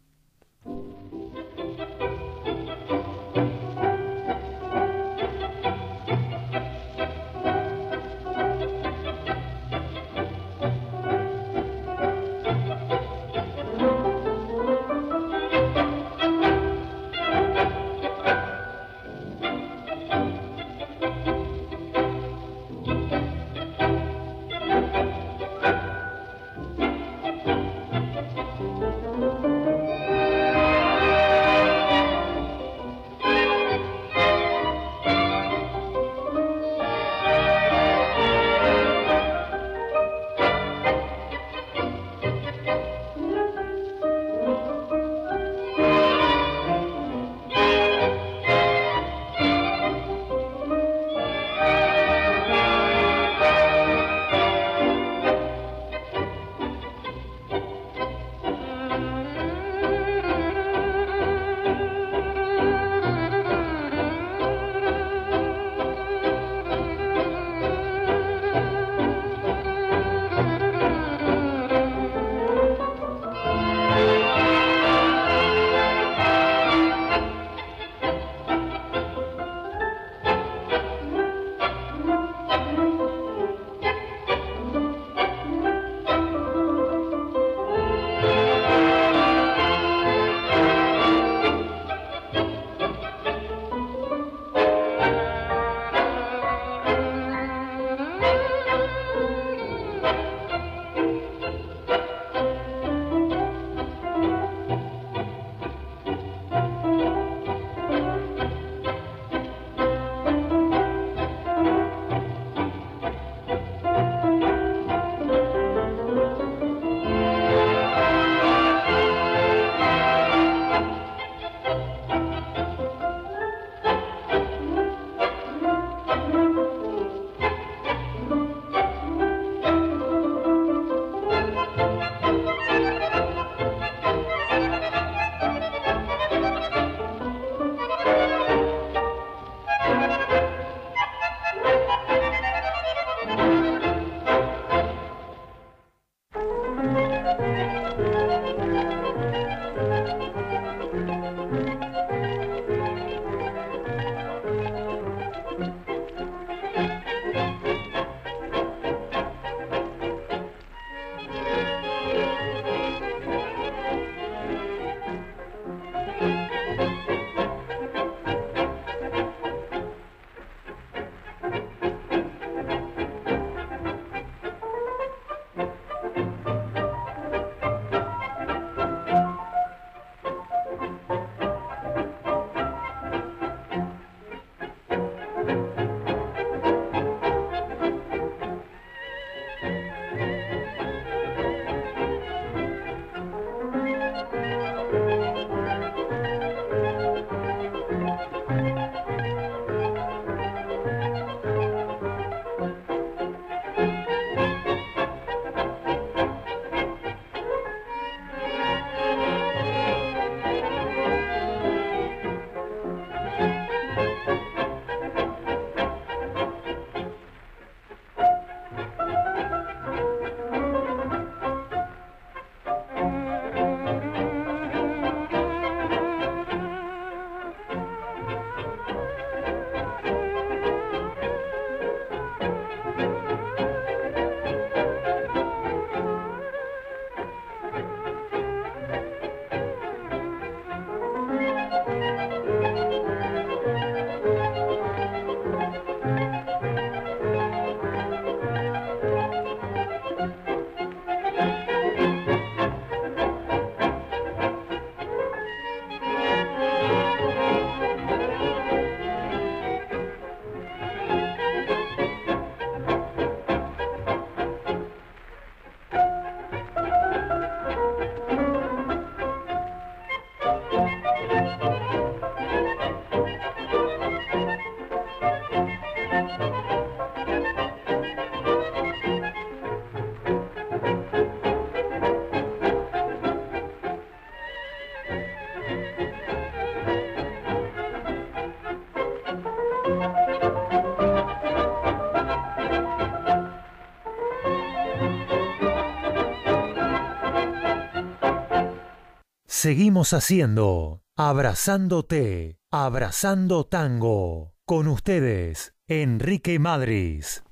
Seguimos 299.62 300.14
haciendo 300.14 301.04
Abrazándote, 301.16 302.58
Abrazando 302.72 303.64
Tango. 303.68 304.51
Con 304.72 304.88
ustedes, 304.88 305.74
Enrique 305.90 306.58
Madris. 306.58 307.44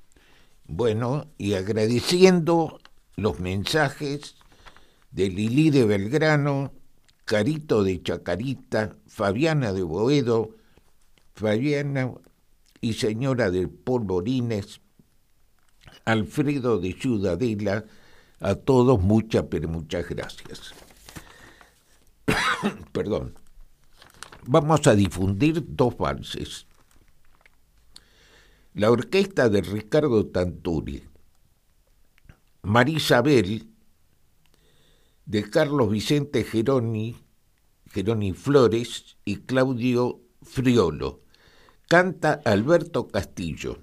Bueno, 0.64 1.26
y 1.36 1.52
agradeciendo 1.52 2.80
los 3.14 3.40
mensajes 3.40 4.36
de 5.10 5.28
Lili 5.28 5.68
de 5.68 5.84
Belgrano, 5.84 6.72
Carito 7.26 7.84
de 7.84 8.02
Chacarita, 8.02 8.96
Fabiana 9.06 9.74
de 9.74 9.82
Boedo, 9.82 10.56
Fabiana 11.34 12.14
y 12.80 12.94
señora 12.94 13.50
de 13.50 13.68
Polvorines, 13.68 14.80
Alfredo 16.06 16.78
de 16.78 16.94
Ciudadela, 16.94 17.84
a 18.40 18.54
todos 18.54 18.98
muchas, 18.98 19.44
pero 19.50 19.68
muchas 19.68 20.08
gracias. 20.08 20.72
Perdón. 22.92 23.34
Vamos 24.46 24.86
a 24.86 24.94
difundir 24.94 25.62
dos 25.68 25.98
valses. 25.98 26.66
La 28.72 28.92
orquesta 28.92 29.48
de 29.48 29.62
Ricardo 29.62 30.28
Tanturi, 30.28 31.02
Marisabel, 32.62 33.68
de 35.26 35.50
Carlos 35.50 35.90
Vicente 35.90 36.44
Geroni, 36.44 37.16
Geroni 37.86 38.32
Flores 38.32 39.16
y 39.24 39.38
Claudio 39.38 40.20
Friolo. 40.42 41.24
Canta 41.88 42.40
Alberto 42.44 43.08
Castillo. 43.08 43.80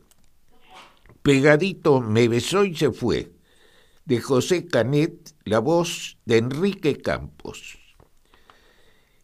Pegadito 1.21 1.99
me 1.99 2.29
besó 2.29 2.63
y 2.63 2.73
se 2.73 2.93
fue, 2.93 3.33
de 4.05 4.21
José 4.21 4.67
Canet, 4.67 5.35
la 5.43 5.59
voz 5.59 6.17
de 6.23 6.37
Enrique 6.37 7.01
Campos. 7.01 7.77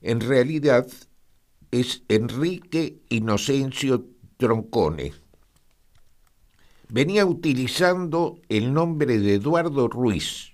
En 0.01 0.19
realidad 0.19 0.85
es 1.71 2.03
Enrique 2.09 3.01
Inocencio 3.07 4.09
Troncone. 4.35 5.22
Venía 6.89 7.25
utilizando 7.25 8.39
el 8.49 8.73
nombre 8.73 9.19
de 9.19 9.35
Eduardo 9.35 9.87
Ruiz 9.87 10.53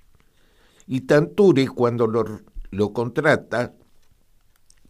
y 0.87 1.01
Tanture 1.01 1.67
cuando 1.67 2.07
lo, 2.07 2.41
lo 2.71 2.93
contrata 2.93 3.73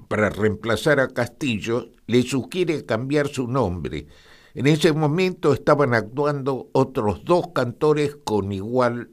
para 0.08 0.30
reemplazar 0.30 1.00
a 1.00 1.08
Castillo 1.08 1.90
le 2.08 2.24
sugiere 2.24 2.86
cambiar 2.86 3.28
su 3.28 3.48
nombre. 3.48 4.08
En 4.54 4.68
ese 4.68 4.92
momento 4.92 5.54
estaban 5.54 5.94
actuando 5.94 6.70
otros 6.74 7.24
dos 7.24 7.50
cantores 7.54 8.18
con 8.24 8.52
igual 8.52 9.12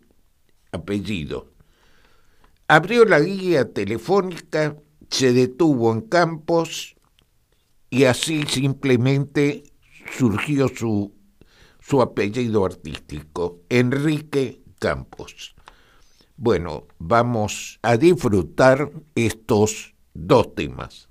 apellido. 0.72 1.52
Abrió 2.68 3.04
la 3.04 3.20
guía 3.20 3.72
telefónica, 3.72 4.76
se 5.10 5.32
detuvo 5.32 5.92
en 5.92 6.00
Campos 6.00 6.96
y 7.90 8.04
así 8.04 8.44
simplemente 8.48 9.64
surgió 10.16 10.68
su, 10.68 11.12
su 11.88 12.02
apellido 12.02 12.64
artístico, 12.64 13.60
Enrique 13.68 14.60
Campos. 14.80 15.54
Bueno, 16.36 16.88
vamos 16.98 17.78
a 17.80 17.96
disfrutar 17.96 18.90
estos 19.14 19.94
dos 20.12 20.52
temas. 20.56 21.08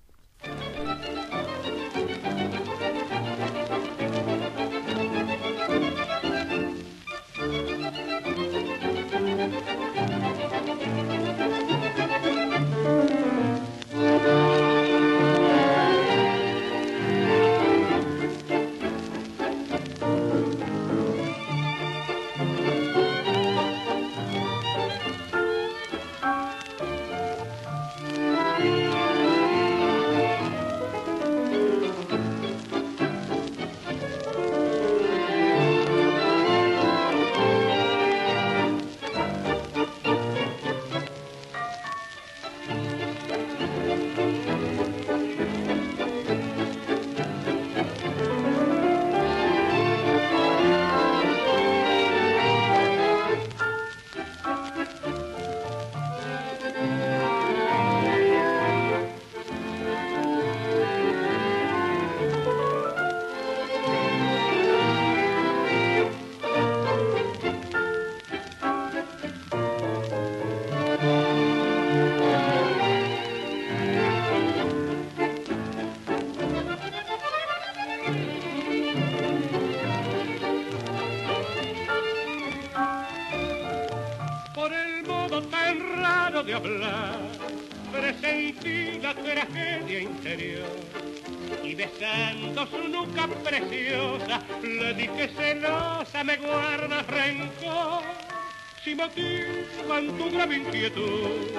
Con 99.87 100.15
tu 100.15 100.29
grave 100.29 100.57
inquietud, 100.57 101.49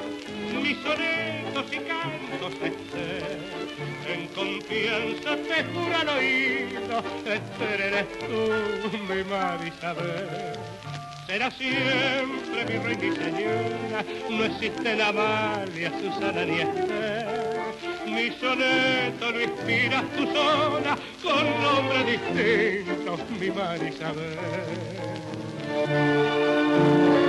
mis 0.62 0.76
sonetos 0.78 1.66
y 1.72 1.78
cantos 1.78 2.60
de 2.60 2.70
ser. 2.92 3.38
En 4.06 4.28
confianza 4.28 5.36
te 5.36 5.64
juro 5.64 5.96
al 5.96 6.08
oído, 6.08 7.02
eres 7.26 8.06
tú, 8.20 9.12
mi 9.12 9.24
madre 9.24 9.72
Isabel. 9.76 10.52
Será 11.26 11.50
siempre 11.50 12.64
mi 12.68 12.78
rey, 12.84 12.96
mi 12.96 13.16
señora, 13.16 14.04
no 14.30 14.44
existe 14.44 14.94
la 14.94 15.08
Amalia, 15.08 15.90
Susana 16.00 16.44
ni. 16.44 16.62
Mi 18.08 18.30
soneto 18.38 19.32
lo 19.32 19.42
inspiras 19.42 20.04
tú 20.16 20.26
sola, 20.32 20.96
con 21.24 21.60
nombre 21.60 22.04
distinto, 22.04 23.18
mi 23.40 23.50
madre 23.50 23.88
Isabel. 23.88 25.15
Música 25.76 27.25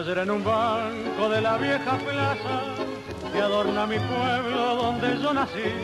Ayer 0.00 0.16
en 0.16 0.30
un 0.30 0.42
banco 0.42 1.28
de 1.28 1.42
la 1.42 1.58
vieja 1.58 1.98
plaza 1.98 2.62
que 3.34 3.38
adorna 3.38 3.86
mi 3.86 3.98
pueblo 3.98 4.76
donde 4.76 5.20
yo 5.20 5.34
nací, 5.34 5.74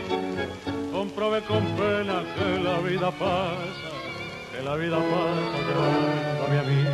comprobé 0.91 1.41
con 1.43 1.63
pena 1.77 2.23
que 2.35 2.59
la 2.63 2.79
vida 2.79 3.11
pasa, 3.11 3.89
que 4.51 4.63
la 4.63 4.75
vida 4.75 4.97
pasa 4.97 5.57
llevándome 5.67 6.59
a 6.59 6.63
mí. 6.63 6.85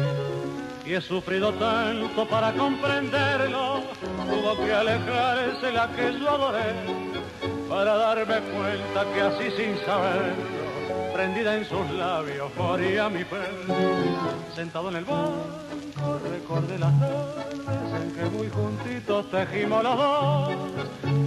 Y 0.86 0.96
he 0.96 1.00
sufrido 1.00 1.54
tanto 1.54 2.28
para 2.28 2.52
comprenderlo, 2.52 3.84
tuvo 4.30 4.58
que 4.66 4.74
alejarse 4.74 5.72
la 5.72 5.88
que 5.96 6.20
yo 6.20 6.30
adoré, 6.30 6.74
para 7.70 7.96
darme 7.96 8.40
cuenta 8.52 9.06
que 9.14 9.22
así 9.22 9.50
sin 9.56 9.78
saberlo, 9.86 10.44
prendida 11.14 11.56
en 11.56 11.64
sus 11.64 11.90
labios, 11.92 12.54
moría 12.58 13.08
mi 13.08 13.24
fe. 13.24 13.48
Sentado 14.54 14.90
en 14.90 14.98
el 14.98 15.06
banco, 15.06 15.73
recordé 16.30 16.80
las 16.80 16.94
noches 16.94 18.02
en 18.02 18.16
que 18.16 18.26
muy 18.26 18.50
juntitos 18.50 19.30
tejimos 19.32 19.84
los 19.84 19.98
dos 19.98 20.74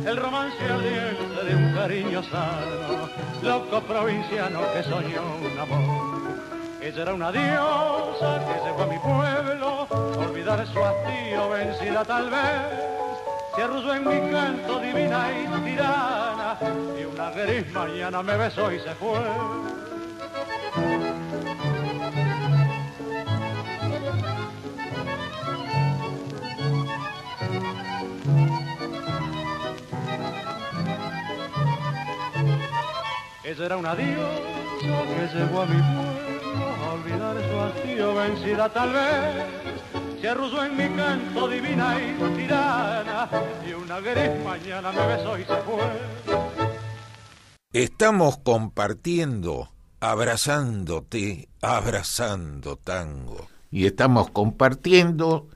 el 0.06 0.16
romance 0.16 0.62
ardiente 0.62 1.44
de 1.44 1.56
un 1.56 1.74
cariño 1.74 2.22
sano, 2.22 3.08
loco 3.42 3.80
provinciano 3.80 4.60
que 4.72 4.82
soñó 4.84 5.22
un 5.42 5.58
amor. 5.58 6.26
Ella 6.80 7.02
era 7.02 7.14
una 7.14 7.32
diosa 7.32 8.40
que 8.46 8.64
llegó 8.64 8.82
a 8.82 8.86
mi 8.86 8.98
pueblo, 8.98 9.86
olvidar 10.20 10.64
su 10.68 10.84
hastío 10.84 11.50
vencida 11.50 12.04
tal 12.04 12.30
vez. 12.30 12.86
Se 13.56 13.62
arrulló 13.62 13.94
en 13.94 14.06
mi 14.06 14.30
canto 14.30 14.78
divina 14.78 15.26
y 15.32 15.46
tirana, 15.64 16.58
y 16.96 17.04
una 17.04 17.30
gris 17.30 17.72
mañana 17.72 18.22
me 18.22 18.36
besó 18.36 18.70
y 18.70 18.78
se 18.78 18.94
fue. 18.94 19.18
Ella 33.46 33.66
era 33.66 33.76
una 33.76 33.94
diosa 33.94 34.10
que 34.80 35.38
llegó 35.38 35.60
a 35.60 35.66
mi 35.66 35.80
pueblo 35.80 36.66
a 36.84 36.94
olvidar 36.94 37.36
su 37.48 37.60
hastío 37.60 38.14
vencida 38.16 38.68
tal 38.72 38.92
vez. 38.92 40.20
Se 40.20 40.28
arrulló 40.28 40.64
en 40.64 40.76
mi 40.76 40.96
canto 40.96 41.46
divina 41.46 41.96
y 41.96 42.36
tirana 42.36 43.30
y 43.64 43.72
una 43.72 44.00
gris 44.00 44.44
mañana 44.44 44.90
me 44.90 45.06
besó 45.06 45.38
y 45.38 45.44
se 45.44 45.56
fue. 45.58 45.78
Estamos 47.72 48.38
compartiendo, 48.38 49.70
abrazándote, 50.00 51.48
abrazando 51.62 52.74
tango. 52.74 53.46
Y 53.70 53.86
estamos 53.86 54.28
compartiendo 54.30 55.46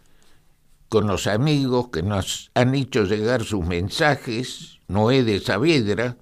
con 0.89 1.09
los 1.09 1.27
amigos 1.27 1.89
que 1.89 2.05
nos 2.05 2.53
han 2.55 2.77
hecho 2.77 3.03
llegar 3.03 3.43
sus 3.43 3.67
mensajes, 3.67 4.79
Noé 4.87 5.25
de 5.25 5.41
Saavedra, 5.41 6.17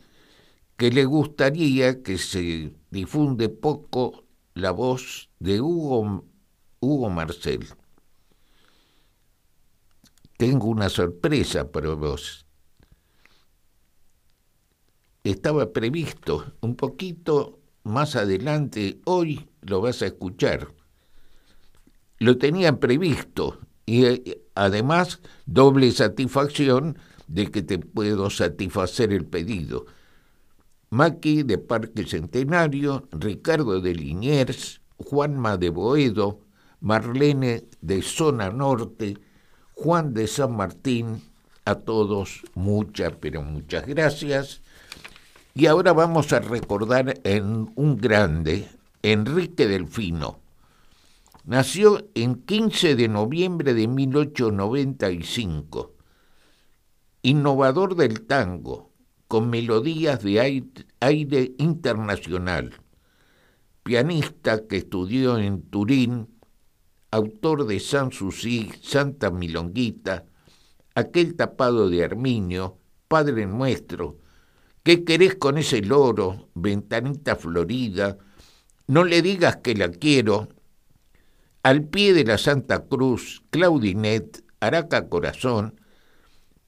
que 0.79 0.93
le 0.93 1.05
gustaría 1.05 2.05
que 2.05 2.19
se 2.19 2.73
difunde 2.91 3.49
poco 3.49 4.25
la 4.55 4.71
voz 4.71 5.29
de 5.41 5.61
Hugo, 5.61 6.25
Hugo 6.79 7.11
Marcel. 7.11 7.67
Tengo 10.37 10.69
una 10.69 10.89
sorpresa 10.89 11.73
para 11.73 11.95
vos. 11.95 12.47
Estaba 15.25 15.73
previsto 15.73 16.53
un 16.61 16.77
poquito 16.77 17.59
más 17.83 18.15
adelante, 18.15 19.01
hoy 19.05 19.49
lo 19.63 19.81
vas 19.81 20.01
a 20.03 20.07
escuchar. 20.07 20.69
Lo 22.21 22.39
tenían 22.39 22.79
previsto 22.79 23.59
y 23.85 24.05
eh, 24.05 24.43
además 24.55 25.21
doble 25.45 25.91
satisfacción 25.91 26.99
de 27.27 27.51
que 27.51 27.63
te 27.63 27.81
puedo 27.81 28.31
satisfacer 28.31 29.13
el 29.13 29.27
pedido 29.27 29.87
Maki 30.91 31.43
de 31.43 31.59
Parque 31.59 32.07
Centenario, 32.07 33.09
Ricardo 33.13 33.81
de 33.81 33.95
Liniers, 33.95 34.81
Juanma 34.97 35.59
de 35.59 35.71
Boedo, 35.71 36.41
Marlene 36.81 37.65
de 37.81 38.03
Zona 38.03 38.51
Norte, 38.51 39.17
Juan 39.75 40.15
de 40.15 40.27
San 40.27 40.57
Martín, 40.57 41.23
a 41.65 41.75
todos 41.75 42.43
muchas, 42.55 43.13
pero 43.21 43.43
muchas 43.43 43.87
gracias. 43.87 44.63
Y 45.55 45.67
ahora 45.67 45.93
vamos 45.93 46.33
a 46.33 46.41
recordar 46.41 47.21
en 47.25 47.71
un 47.75 47.99
grande, 47.99 48.69
Enrique 49.03 49.67
Delfino. 49.67 50.39
Nació 51.45 52.09
en 52.15 52.37
15 52.37 52.97
de 52.97 53.09
noviembre 53.09 53.75
de 53.75 53.89
1895. 53.89 55.93
Innovador 57.23 57.97
del 57.97 58.21
tango, 58.23 58.88
con 59.29 59.51
melodías 59.51 60.23
de 60.23 60.41
aire, 61.01 61.53
internacional, 61.59 62.75
pianista 63.83 64.67
que 64.67 64.79
estudió 64.79 65.39
en 65.39 65.63
Turín, 65.63 66.29
autor 67.11 67.67
de 67.67 67.79
Sanssouci, 67.79 68.73
Santa 68.83 69.31
Milonguita, 69.31 70.25
aquel 70.95 71.37
tapado 71.37 71.91
de 71.91 72.05
Arminio, 72.05 72.79
Padre 73.07 73.47
Nuestro, 73.47 74.19
¿qué 74.83 75.05
querés 75.05 75.35
con 75.37 75.59
ese 75.59 75.83
loro, 75.83 76.49
ventanita 76.55 77.37
florida? 77.37 78.17
No 78.87 79.05
le 79.05 79.21
digas 79.21 79.59
que 79.59 79.75
la 79.75 79.91
quiero. 79.91 80.49
Al 81.63 81.85
pie 81.85 82.15
de 82.15 82.25
la 82.25 82.39
Santa 82.39 82.87
Cruz, 82.87 83.43
Claudinet, 83.51 84.43
Araca 84.61 85.09
Corazón, 85.09 85.79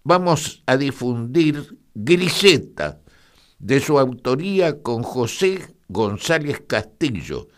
vamos 0.05 0.63
a 0.67 0.77
difundir 0.77 1.80
Griseta, 1.95 3.01
de 3.59 3.81
su 3.81 3.99
autoría 3.99 4.83
con 4.83 5.03
José 5.03 5.75
González 5.89 6.63
Castillo, 6.67 7.49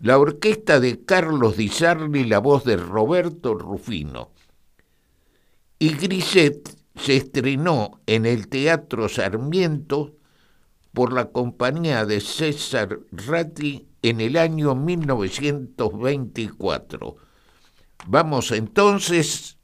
la 0.00 0.18
orquesta 0.18 0.80
de 0.80 1.04
Carlos 1.04 1.56
Di 1.56 1.68
Sarli, 1.68 2.24
la 2.24 2.40
voz 2.40 2.64
de 2.64 2.76
Roberto 2.76 3.54
Rufino. 3.54 4.32
Y 5.78 5.94
Griset 5.94 6.76
se 6.96 7.16
estrenó 7.16 8.00
en 8.06 8.26
el 8.26 8.48
Teatro 8.48 9.08
Sarmiento 9.08 10.16
por 10.92 11.12
la 11.12 11.26
compañía 11.26 12.04
de 12.04 12.20
César 12.20 12.98
Ratti 13.12 13.86
en 14.02 14.20
el 14.20 14.36
año 14.36 14.74
1924. 14.74 17.16
Vamos 18.06 18.50
entonces 18.50 19.58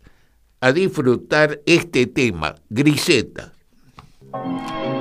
a 0.61 0.73
disfrutar 0.73 1.61
este 1.67 2.07
tema, 2.07 2.55
Griseta. 2.71 3.53
Thank 4.31 4.93
you. 4.93 4.98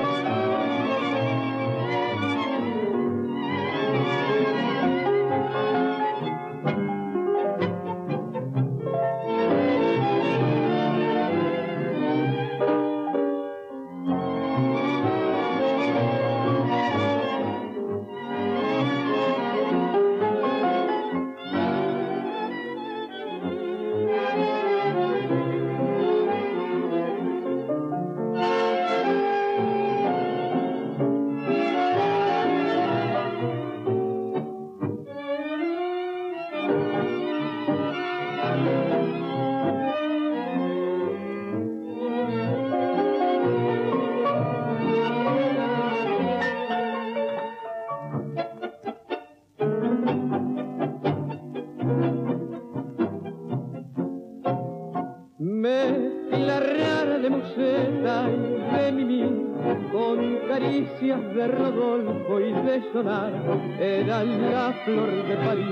Era 62.99 64.23
la 64.23 64.73
flor 64.83 65.11
de 65.27 65.35
París 65.35 65.65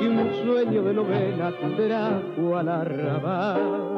y 0.00 0.06
un 0.06 0.30
sueño 0.44 0.82
de 0.82 0.92
novela 0.92 1.50
trajo 1.76 2.56
al 2.56 2.68
arrabal. 2.68 3.96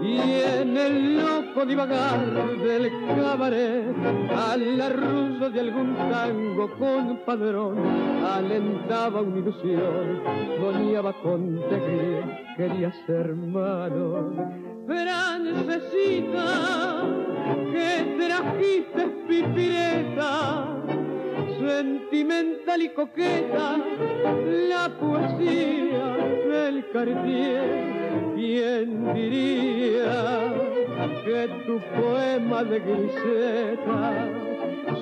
Y 0.00 0.16
en 0.16 0.76
el 0.76 1.16
loco 1.16 1.66
divagar 1.66 2.24
del 2.58 2.92
cabaret, 3.16 3.96
a 4.30 4.56
la 4.56 4.90
rusa 4.90 5.50
de 5.50 5.60
algún 5.60 5.96
tango 6.08 6.70
con 6.78 7.18
padrón, 7.26 7.78
alentaba 8.24 9.20
una 9.22 9.38
ilusión, 9.38 10.20
soñaba 10.60 11.12
con 11.14 11.58
te 11.68 12.22
quería 12.56 12.92
ser 13.06 13.34
malo. 13.34 14.32
Francesita, 14.86 16.46
que 17.72 18.16
trajiste 18.18 19.08
pipireta, 19.26 20.76
sentimental 21.58 22.82
y 22.82 22.88
coqueta, 22.90 23.76
la 24.68 24.88
poesía 24.98 26.16
del 26.48 26.90
Cartier, 26.90 28.34
¿quién 28.34 29.14
diría 29.14 30.54
que 31.24 31.48
tu 31.66 31.80
poema 32.00 32.64
de 32.64 32.80
griseta 32.80 34.28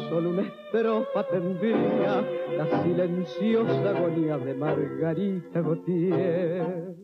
solo 0.09 0.31
una 0.31 0.43
estrofa 0.43 1.25
tendría 1.29 2.25
la 2.57 2.83
silenciosa 2.83 3.91
agonía 3.91 4.39
de 4.39 4.55
Margarita 4.55 5.61
Gautier. 5.61 6.97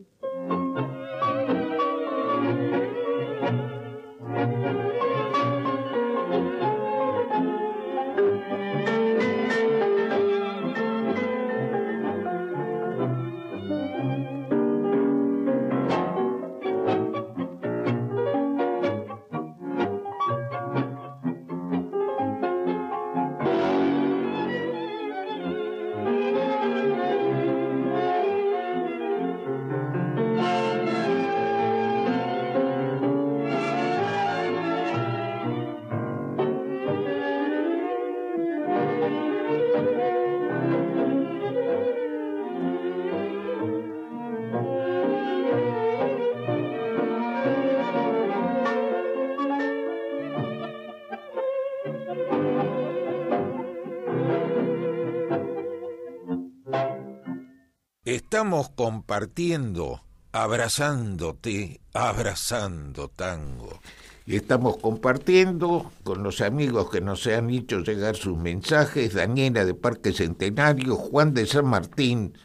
Estamos 58.13 58.69
compartiendo, 58.69 60.01
abrazándote, 60.33 61.81
abrazando 61.95 63.07
tango. 63.07 63.79
Y 64.27 64.35
estamos 64.35 64.77
compartiendo 64.77 65.91
con 66.03 66.21
los 66.21 66.39
amigos 66.41 66.91
que 66.91 67.01
nos 67.01 67.25
han 67.25 67.49
hecho 67.49 67.79
llegar 67.79 68.15
sus 68.15 68.37
mensajes, 68.37 69.15
Daniela 69.15 69.65
de 69.65 69.73
Parque 69.73 70.13
Centenario, 70.13 70.95
Juan 70.95 71.33
de 71.33 71.47
San 71.47 71.65
Martín, 71.65 72.37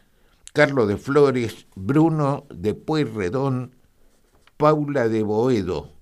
Carlos 0.54 0.88
de 0.88 0.96
Flores, 0.96 1.66
Bruno 1.74 2.46
de 2.48 2.72
Pueyrredón, 2.72 3.74
Paula 4.56 5.10
de 5.10 5.22
Boedo. 5.22 5.92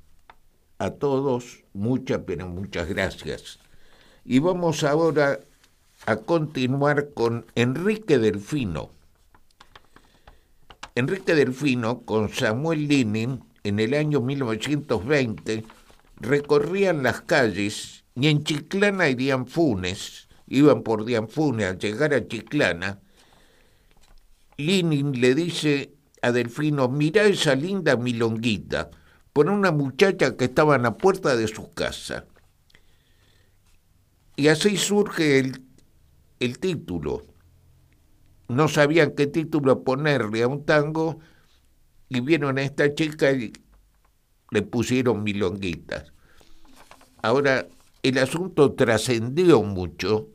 A 0.78 0.92
todos, 0.92 1.64
muchas, 1.72 2.20
pero 2.24 2.46
muchas 2.46 2.88
gracias. 2.88 3.58
Y 4.24 4.38
vamos 4.38 4.84
ahora 4.84 5.40
a 6.06 6.18
continuar 6.18 7.14
con 7.14 7.46
Enrique 7.56 8.18
Delfino 8.18 8.94
Enrique 10.96 11.34
Delfino 11.34 12.06
con 12.06 12.30
Samuel 12.30 12.88
Linin 12.88 13.44
en 13.64 13.80
el 13.80 13.92
año 13.92 14.22
1920 14.22 15.62
recorrían 16.16 17.02
las 17.02 17.20
calles 17.20 18.04
y 18.14 18.28
en 18.28 18.42
Chiclana 18.42 19.10
irían 19.10 19.46
Funes, 19.46 20.26
iban 20.46 20.82
por 20.82 21.04
Dianfunes 21.04 21.66
al 21.66 21.78
llegar 21.78 22.14
a 22.14 22.26
Chiclana. 22.26 22.98
Linin 24.56 25.20
le 25.20 25.34
dice 25.34 25.92
a 26.22 26.32
Delfino, 26.32 26.88
mira 26.88 27.24
esa 27.24 27.54
linda 27.54 27.98
milonguita, 27.98 28.90
por 29.34 29.50
una 29.50 29.72
muchacha 29.72 30.34
que 30.34 30.46
estaba 30.46 30.76
en 30.76 30.84
la 30.84 30.96
puerta 30.96 31.36
de 31.36 31.46
su 31.46 31.74
casa. 31.74 32.24
Y 34.34 34.48
así 34.48 34.78
surge 34.78 35.40
el, 35.40 35.60
el 36.40 36.58
título, 36.58 37.26
no 38.48 38.68
sabían 38.68 39.12
qué 39.12 39.26
título 39.26 39.82
ponerle 39.82 40.42
a 40.42 40.48
un 40.48 40.64
tango 40.64 41.18
y 42.08 42.20
vieron 42.20 42.58
a 42.58 42.62
esta 42.62 42.94
chica 42.94 43.32
y 43.32 43.52
le 44.50 44.62
pusieron 44.62 45.22
milonguitas. 45.22 46.12
Ahora, 47.22 47.66
el 48.02 48.18
asunto 48.18 48.74
trascendió 48.74 49.62
mucho 49.62 50.28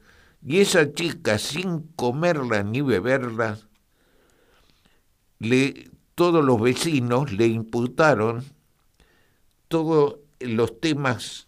y 0.45 0.59
esa 0.59 0.91
chica, 0.93 1.37
sin 1.37 1.83
comerla 1.95 2.63
ni 2.63 2.81
beberla, 2.81 3.59
le, 5.39 5.89
todos 6.15 6.43
los 6.43 6.59
vecinos 6.59 7.31
le 7.31 7.47
imputaron 7.47 8.43
todos 9.67 10.17
los 10.39 10.81
temas 10.81 11.47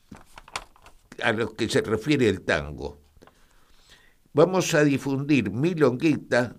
a 1.22 1.34
los 1.34 1.53
que 1.55 1.68
se 1.68 1.82
refiere 1.82 2.30
el 2.30 2.41
tango 2.41 3.03
vamos 4.34 4.73
a 4.73 4.84
difundir 4.84 5.51
Milonguita 5.51 6.55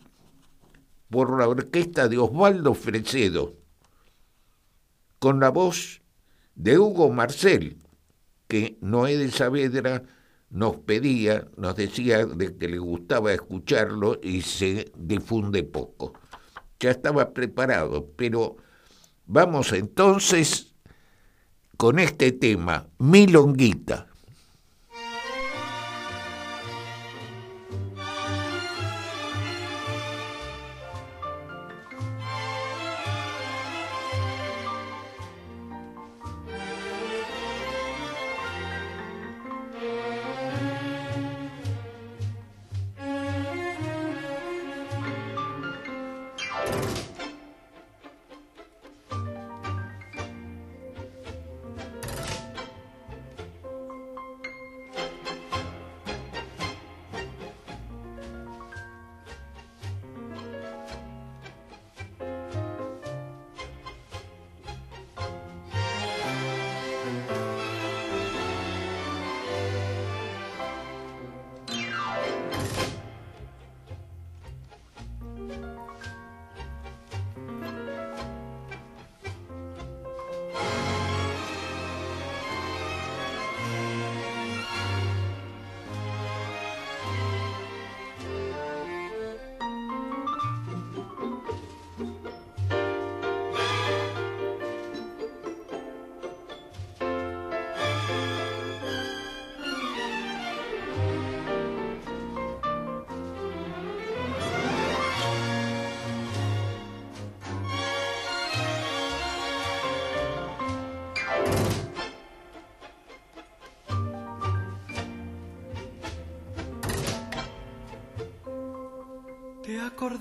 por 1.10 1.38
la 1.38 1.48
orquesta 1.48 2.08
de 2.08 2.18
Osvaldo 2.18 2.74
Fresedo, 2.74 3.54
con 5.18 5.40
la 5.40 5.50
voz 5.50 6.02
de 6.54 6.78
Hugo 6.78 7.10
Marcel, 7.10 7.78
que 8.48 8.78
Noé 8.80 9.16
de 9.16 9.30
Saavedra 9.30 10.04
nos 10.50 10.76
pedía, 10.76 11.48
nos 11.56 11.74
decía 11.74 12.26
de 12.26 12.56
que 12.56 12.68
le 12.68 12.78
gustaba 12.78 13.32
escucharlo 13.32 14.20
y 14.22 14.42
se 14.42 14.92
difunde 14.96 15.64
poco. 15.64 16.14
Ya 16.78 16.90
estaba 16.90 17.32
preparado, 17.32 18.12
pero 18.16 18.56
vamos 19.26 19.72
entonces 19.72 20.74
con 21.76 21.98
este 21.98 22.30
tema, 22.30 22.88
Milonguita. 22.98 24.13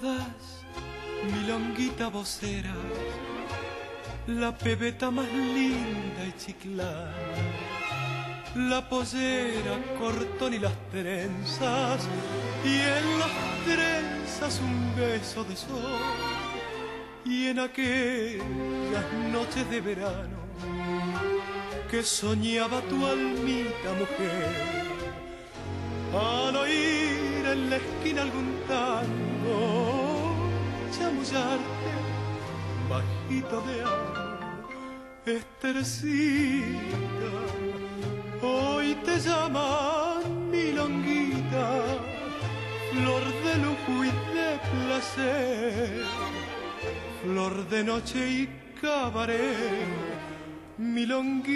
Acordás, 0.03 0.65
milonguita 1.31 2.09
vocera, 2.09 2.73
la 4.27 4.55
pebeta 4.57 5.09
más 5.11 5.31
linda 5.31 6.25
y 6.27 6.33
chiclana, 6.37 7.11
la 8.55 8.87
pollera, 8.89 9.79
cortón 9.97 10.53
y 10.53 10.59
las 10.59 10.73
trenzas, 10.91 12.07
y 12.65 12.79
en 12.79 13.19
las 13.19 13.31
trenzas 13.65 14.59
un 14.59 14.95
beso 14.95 15.43
de 15.45 15.55
sol, 15.55 16.01
y 17.25 17.47
en 17.47 17.59
aquellas 17.59 19.13
noches 19.31 19.69
de 19.69 19.81
verano 19.81 20.43
que 21.89 22.03
soñaba 22.03 22.81
tu 22.81 23.05
almita 23.05 23.93
mujer, 23.97 24.83
al 26.13 26.55
oír 26.55 27.45
en 27.45 27.69
la 27.69 27.77
esquina 27.77 28.21
algún 28.23 28.59
tango, 28.67 29.32
chamullarte 31.23 31.93
bajito 32.89 33.61
de 33.61 33.81
amor, 33.81 34.33
Estercita, 35.25 36.65
hoy 38.41 38.95
te 39.05 39.19
llaman 39.19 40.51
milonguita, 40.51 41.67
flor 42.91 43.23
de 43.45 43.55
lujo 43.63 44.03
y 44.03 44.11
de 44.35 44.59
placer, 44.71 46.03
flor 47.23 47.69
de 47.69 47.83
noche 47.85 48.19
y 48.29 48.49
cabaret, 48.81 49.87
milonguita, 50.77 51.53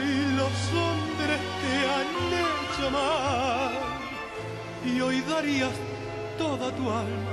y 0.00 0.36
los 0.40 0.56
hombres 0.80 1.40
te 1.60 1.74
han 1.94 2.10
hecho 2.40 2.90
mal, 2.90 3.72
y 4.86 5.00
hoy 5.00 5.20
darías 5.20 5.74
toda 6.38 6.74
tu 6.74 6.90
alma 6.90 7.29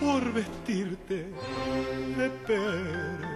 por 0.00 0.32
vestirte 0.32 1.26
de 2.16 2.30
perca. 2.46 3.28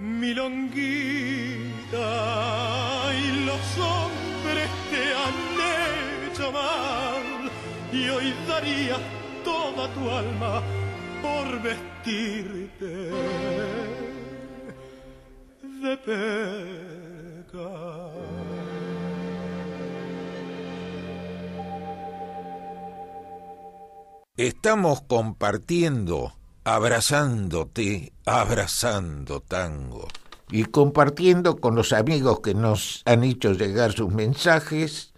Milonguita 0.00 0.72
y 3.12 3.44
los 3.46 3.78
hombres 3.78 4.68
te 4.90 5.02
han 5.22 5.38
hecho 6.30 6.52
mal 6.52 7.50
y 7.92 8.08
hoy 8.08 8.34
darías 8.48 9.23
toda 9.44 9.88
tu 9.94 10.10
alma 10.10 10.62
por 11.22 11.62
vestirte 11.62 13.10
de 15.82 15.96
peca. 15.98 17.24
Estamos 24.36 25.02
compartiendo, 25.02 26.32
abrazándote, 26.64 28.12
abrazando 28.26 29.40
tango. 29.40 30.08
Y 30.50 30.64
compartiendo 30.64 31.56
con 31.56 31.74
los 31.76 31.92
amigos 31.92 32.40
que 32.40 32.54
nos 32.54 33.02
han 33.04 33.22
hecho 33.22 33.52
llegar 33.52 33.92
sus 33.92 34.12
mensajes, 34.12 35.14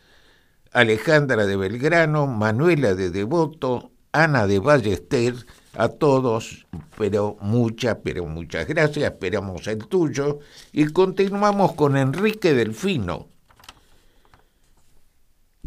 Alejandra 0.72 1.46
de 1.46 1.56
Belgrano, 1.56 2.26
Manuela 2.26 2.94
de 2.94 3.10
Devoto, 3.10 3.90
Ana 4.22 4.46
de 4.46 4.58
Ballester, 4.58 5.34
a 5.74 5.88
todos, 5.88 6.66
pero 6.96 7.36
muchas, 7.42 7.98
pero 8.02 8.24
muchas 8.24 8.66
gracias, 8.66 9.12
esperamos 9.12 9.66
el 9.66 9.86
tuyo, 9.86 10.38
y 10.72 10.86
continuamos 10.86 11.74
con 11.74 11.98
Enrique 11.98 12.54
Delfino. 12.54 13.28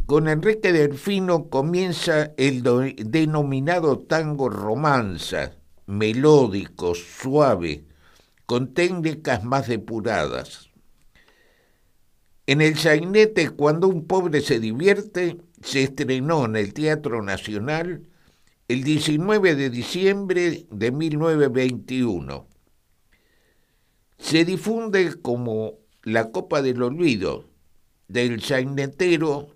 Con 0.08 0.28
Enrique 0.28 0.74
Delfino 0.74 1.50
comienza 1.50 2.32
el 2.38 2.64
denominado 2.64 4.00
tango 4.00 4.50
romanza, 4.50 5.52
melódico, 5.86 6.96
suave, 6.96 7.86
con 8.48 8.74
técnicas 8.74 9.44
más 9.44 9.68
depuradas. 9.68 10.72
En 12.48 12.62
el 12.62 12.80
sainete, 12.80 13.52
cuando 13.52 13.88
un 13.88 14.08
pobre 14.08 14.42
se 14.42 14.60
divierte, 14.60 15.38
se 15.62 15.84
estrenó 15.84 16.46
en 16.46 16.56
el 16.56 16.74
Teatro 16.74 17.22
Nacional 17.22 18.09
el 18.70 18.84
19 18.84 19.56
de 19.56 19.72
diciembre 19.72 20.68
de 20.70 20.92
1921. 20.92 22.48
Se 24.20 24.46
difunde 24.46 25.20
como 25.20 25.80
La 26.04 26.30
Copa 26.30 26.62
del 26.62 26.84
Olvido 26.84 27.50
del 28.08 28.44
sainetero 28.44 29.56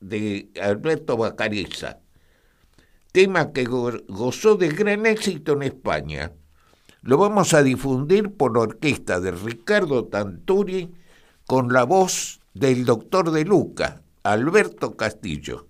de 0.00 0.50
Alberto 0.62 1.18
Bacareza, 1.18 2.00
tema 3.12 3.52
que 3.52 3.66
gozó 3.66 4.56
de 4.56 4.68
gran 4.68 5.04
éxito 5.04 5.52
en 5.52 5.64
España. 5.64 6.32
Lo 7.02 7.18
vamos 7.18 7.52
a 7.52 7.62
difundir 7.62 8.34
por 8.34 8.54
la 8.54 8.62
orquesta 8.62 9.20
de 9.20 9.32
Ricardo 9.32 10.06
Tanturi 10.06 10.90
con 11.46 11.70
la 11.70 11.84
voz 11.84 12.40
del 12.54 12.86
doctor 12.86 13.30
de 13.30 13.44
Luca, 13.44 14.02
Alberto 14.22 14.96
Castillo. 14.96 15.69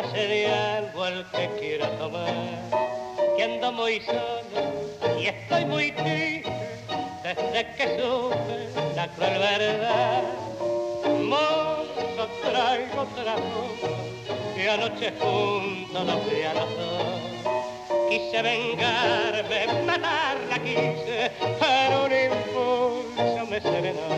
pase 0.00 0.26
de 0.26 0.46
algo 0.46 1.04
al 1.04 1.26
que 1.30 1.50
quiera 1.58 1.88
tomar. 1.98 2.34
Que 3.36 3.42
ando 3.44 3.72
muy 3.72 4.00
solo 4.00 5.18
y 5.18 5.26
estoy 5.26 5.64
muy 5.64 5.92
triste 5.92 6.52
desde 7.22 7.74
que 7.76 7.86
supe 7.98 8.94
la 8.96 9.08
cruel 9.08 9.38
verdad. 9.38 10.22
Mozo 11.22 12.28
traigo 12.42 13.06
trago 13.16 13.64
que 14.54 14.70
anoche 14.70 15.12
juntos 15.20 16.04
nos 16.06 16.22
fui 16.24 16.42
a 16.42 16.54
los 16.54 16.70
dos. 16.78 17.06
Quise 18.08 18.42
vengarme, 18.42 19.84
matarla 19.86 20.58
quise, 20.64 21.30
pero 21.60 22.04
un 22.06 22.12
impulso 22.12 23.46
me 23.48 23.60
serenó. 23.60 24.10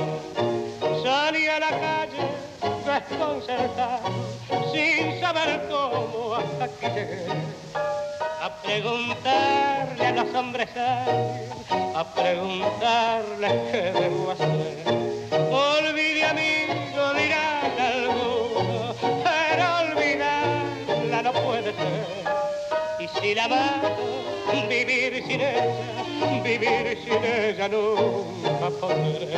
Salí 1.03 1.47
a 1.47 1.59
la 1.59 1.71
calle 1.71 2.43
desconcertado, 2.87 4.11
sin 4.73 5.12
llegaban 5.33 5.61
como 5.69 6.35
aquí 6.61 6.87
a 8.41 8.63
preguntarle 8.63 10.07
a 10.07 10.13
los 10.13 10.35
hombres 10.35 10.69
a 10.77 12.15
preguntarles 12.15 13.53
qué 13.71 13.93
debo 13.93 14.31
hacer. 14.33 14.85
Olvide 15.51 16.25
amigo, 16.25 17.15
dirán 17.15 17.79
alguno, 17.79 18.95
pero 19.25 19.65
olvidarla 19.93 21.23
no 21.23 21.33
puede 21.33 21.73
ser. 21.73 22.07
Y 22.99 23.09
si 23.21 23.35
la 23.35 23.49
mato, 23.49 24.69
vivir 24.69 25.25
sin 25.27 25.41
ella, 25.41 26.43
vivir 26.43 26.99
sin 27.05 27.25
ella 27.25 27.69
nunca 27.69 28.71
podré. 28.81 29.33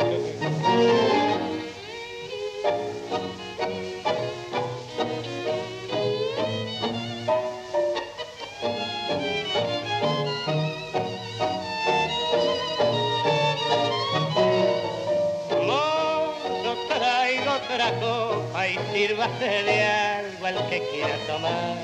De 19.39 19.83
algo 19.83 20.45
al 20.45 20.69
que 20.69 20.81
quiera 20.91 21.17
tomar. 21.27 21.77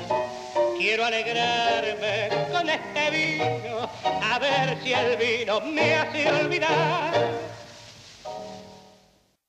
Quiero 0.77 1.05
alegrarme 1.05 2.29
con 2.51 2.69
este 2.69 3.11
vino, 3.11 3.89
a 4.03 4.39
ver 4.39 4.77
si 4.83 4.93
el 4.93 5.17
vino 5.17 5.61
me 5.61 5.95
hace 5.95 6.31
olvidar. 6.31 7.51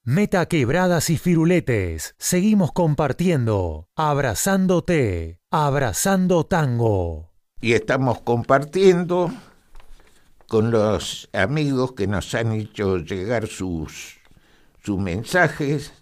Meta 0.05 0.47
quebradas 0.47 1.11
y 1.11 1.16
firuletes. 1.16 2.14
Seguimos 2.18 2.72
compartiendo. 2.72 3.88
Abrazándote. 3.95 5.38
Abrazando 5.51 6.45
tango. 6.45 7.30
Y 7.61 7.74
estamos 7.74 8.20
compartiendo 8.22 9.30
con 10.49 10.72
los 10.72 11.30
amigos 11.32 11.93
que 11.93 12.09
nos 12.09 12.34
han 12.34 12.53
hecho 12.53 12.99
llegar 12.99 13.47
sus, 13.47 14.18
sus 14.82 14.99
mensajes. 14.99 16.01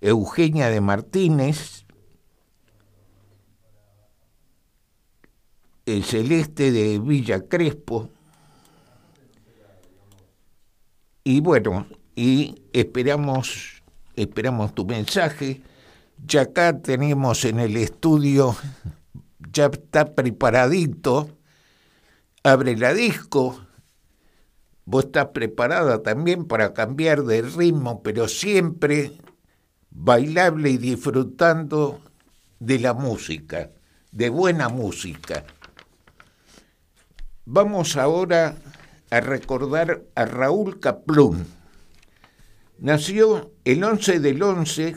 Eugenia 0.00 0.70
de 0.70 0.80
Martínez, 0.80 1.84
el 5.86 6.04
Celeste 6.04 6.70
de 6.70 6.98
Villa 6.98 7.48
Crespo. 7.48 8.10
Y 11.24 11.40
bueno, 11.40 11.86
y 12.14 12.62
esperamos, 12.72 13.82
esperamos 14.14 14.74
tu 14.74 14.86
mensaje. 14.86 15.62
Ya 16.26 16.42
acá 16.42 16.80
tenemos 16.80 17.44
en 17.44 17.60
el 17.60 17.76
estudio, 17.76 18.56
ya 19.52 19.66
está 19.66 20.14
preparadito. 20.14 21.28
Abre 22.42 22.76
la 22.76 22.94
disco. 22.94 23.60
Vos 24.84 25.04
estás 25.06 25.28
preparada 25.34 26.02
también 26.02 26.46
para 26.46 26.72
cambiar 26.72 27.24
de 27.24 27.42
ritmo, 27.42 28.02
pero 28.02 28.26
siempre 28.26 29.12
bailable 30.00 30.70
y 30.70 30.78
disfrutando 30.78 32.00
de 32.60 32.78
la 32.78 32.94
música, 32.94 33.72
de 34.12 34.28
buena 34.28 34.68
música. 34.68 35.44
Vamos 37.44 37.96
ahora 37.96 38.54
a 39.10 39.20
recordar 39.20 40.04
a 40.14 40.24
Raúl 40.24 40.78
Caplún. 40.78 41.46
Nació 42.78 43.50
el 43.64 43.82
11 43.82 44.20
del 44.20 44.40
11, 44.40 44.94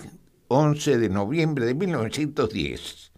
11 0.49 0.97
de 0.99 1.10
noviembre 1.10 1.66
de 1.66 1.74
1910. 1.74 3.12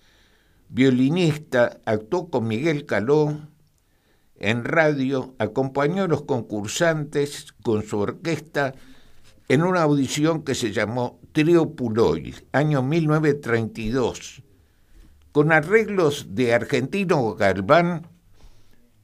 Violinista, 0.69 1.81
actuó 1.85 2.29
con 2.29 2.47
Miguel 2.47 2.85
Caló 2.85 3.37
en 4.35 4.63
radio, 4.63 5.35
acompañó 5.37 6.03
a 6.03 6.07
los 6.07 6.23
concursantes 6.23 7.53
con 7.61 7.83
su 7.83 7.99
orquesta 7.99 8.73
en 9.49 9.63
una 9.63 9.81
audición 9.81 10.43
que 10.43 10.55
se 10.55 10.71
llamó 10.71 11.19
Trio 11.33 11.71
Puloy, 11.71 12.35
año 12.51 12.83
1932. 12.83 14.43
Con 15.31 15.51
arreglos 15.51 16.27
de 16.35 16.53
Argentino 16.53 17.33
Galván, 17.33 18.07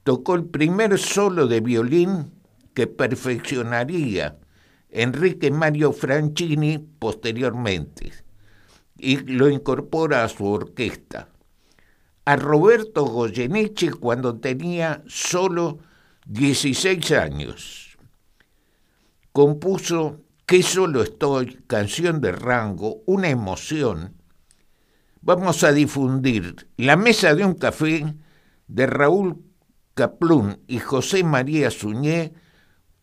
tocó 0.04 0.36
el 0.36 0.46
primer 0.46 1.00
solo 1.00 1.48
de 1.48 1.60
violín 1.60 2.32
que 2.76 2.86
perfeccionaría 2.86 4.38
Enrique 4.92 5.50
Mario 5.50 5.92
Franchini 5.92 6.78
posteriormente 6.78 8.14
y 8.96 9.18
lo 9.18 9.50
incorpora 9.50 10.24
a 10.24 10.30
su 10.30 10.46
orquesta. 10.46 11.30
A 12.26 12.36
Roberto 12.36 13.06
Goyeneche 13.06 13.90
cuando 13.92 14.40
tenía 14.40 15.04
solo 15.08 15.80
16 16.28 17.12
años. 17.14 17.98
Compuso 19.32 20.22
que 20.50 20.64
solo 20.64 21.04
estoy, 21.04 21.60
canción 21.68 22.22
de 22.22 22.32
rango, 22.32 23.04
una 23.06 23.30
emoción. 23.30 24.16
Vamos 25.22 25.64
a 25.64 25.72
difundir 25.72 26.68
La 26.76 26.96
Mesa 26.96 27.36
de 27.36 27.46
un 27.46 27.54
Café 27.54 28.16
de 28.68 28.88
Raúl 28.88 29.44
Caplún 29.94 30.60
y 30.66 30.80
José 30.80 31.24
María 31.24 31.70
Suñé 31.70 32.34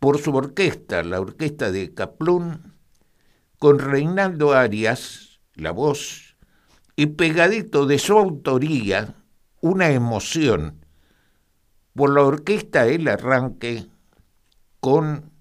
por 0.00 0.18
su 0.18 0.34
orquesta, 0.34 1.04
la 1.04 1.20
orquesta 1.20 1.70
de 1.70 1.94
Caplún, 1.94 2.74
con 3.60 3.78
Reinaldo 3.78 4.52
Arias, 4.52 5.38
la 5.54 5.70
voz, 5.70 6.36
y 6.96 7.06
pegadito 7.06 7.86
de 7.86 8.00
su 8.00 8.18
autoría, 8.18 9.14
una 9.60 9.90
emoción. 9.90 10.84
Por 11.94 12.12
la 12.12 12.22
orquesta 12.22 12.88
el 12.88 13.06
arranque 13.06 13.86
con 14.80 15.35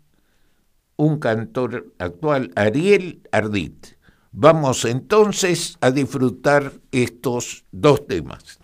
un 0.97 1.19
cantor 1.19 1.93
actual, 1.99 2.51
Ariel 2.55 3.21
Ardit. 3.31 3.95
Vamos 4.31 4.85
entonces 4.85 5.77
a 5.81 5.91
disfrutar 5.91 6.73
estos 6.91 7.63
dos 7.71 8.05
temas. 8.07 8.59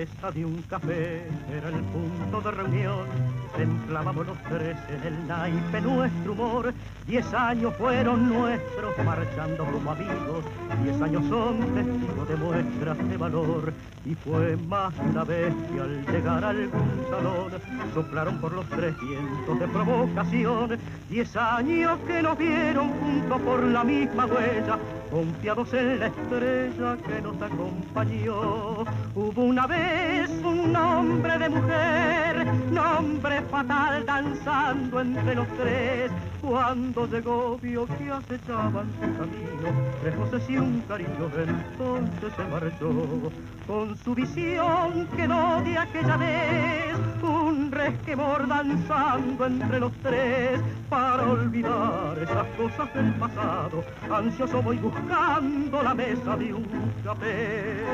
De 0.00 0.46
un 0.46 0.62
café 0.62 1.20
era 1.52 1.68
el 1.68 1.84
punto 1.84 2.40
de 2.40 2.50
reunión. 2.56 3.06
Templábamos 3.54 4.26
los 4.28 4.38
tres 4.44 4.74
en 4.88 5.06
el 5.06 5.28
naipe 5.28 5.80
nuestro 5.82 6.32
humor. 6.32 6.72
Diez 7.06 7.34
años 7.34 7.74
fueron 7.76 8.30
nuestros 8.30 8.96
marchando 9.04 9.62
como 9.66 9.90
amigos. 9.90 10.44
Diez 10.82 11.02
años 11.02 11.22
son 11.28 11.60
testigos 11.74 12.28
de 12.28 12.36
muestras 12.36 13.08
de 13.10 13.16
valor. 13.18 13.72
Y 14.06 14.14
fue 14.14 14.56
más 14.56 14.94
una 15.06 15.22
vez 15.24 15.52
que 15.70 15.80
al 15.80 16.06
llegar 16.06 16.44
a 16.44 16.48
algún 16.48 17.06
salón 17.10 17.52
soplaron 17.92 18.40
por 18.40 18.52
los 18.54 18.66
tres 18.70 18.94
vientos 18.98 19.60
de 19.60 19.68
provocación. 19.68 20.78
Diez 21.10 21.36
años 21.36 21.98
que 22.06 22.22
nos 22.22 22.38
vieron 22.38 22.88
juntos 22.88 23.40
por 23.42 23.62
la 23.64 23.84
misma 23.84 24.24
huella 24.24 24.78
confiados 25.10 25.74
en 25.74 25.98
la 25.98 26.06
estrella 26.06 26.96
que 27.04 27.20
nos 27.20 27.42
acompañó. 27.42 28.84
Hubo 29.12 29.42
una 29.42 29.66
vez 29.66 30.30
un 30.44 30.72
nombre 30.72 31.36
de 31.36 31.48
mujer, 31.48 32.46
nombre 32.70 33.42
fatal 33.50 34.06
danzando 34.06 35.00
entre 35.00 35.34
los 35.34 35.48
tres. 35.58 36.12
Cuando 36.50 37.06
llegó 37.06 37.58
vio 37.62 37.86
que 37.86 38.10
acechaban 38.10 38.90
su 38.94 39.02
camino, 39.16 39.70
lejos 40.02 40.50
y 40.50 40.56
un 40.56 40.80
cariño, 40.88 41.30
entonces 41.36 42.32
se 42.36 42.44
marchó. 42.48 43.30
Con 43.68 43.96
su 43.98 44.16
visión 44.16 45.06
quedó 45.16 45.62
de 45.62 45.78
aquella 45.78 46.16
vez 46.16 46.96
un 47.22 47.70
resquemor 47.70 48.48
danzando 48.48 49.46
entre 49.46 49.78
los 49.78 49.92
tres 50.02 50.60
para 50.88 51.22
olvidar 51.22 52.18
esas 52.20 52.46
cosas 52.56 52.94
del 52.94 53.14
pasado. 53.14 53.84
Ansioso 54.12 54.60
voy 54.60 54.78
buscando 54.78 55.80
la 55.84 55.94
mesa 55.94 56.36
de 56.36 56.52
un 56.52 56.66
café. 57.04 57.84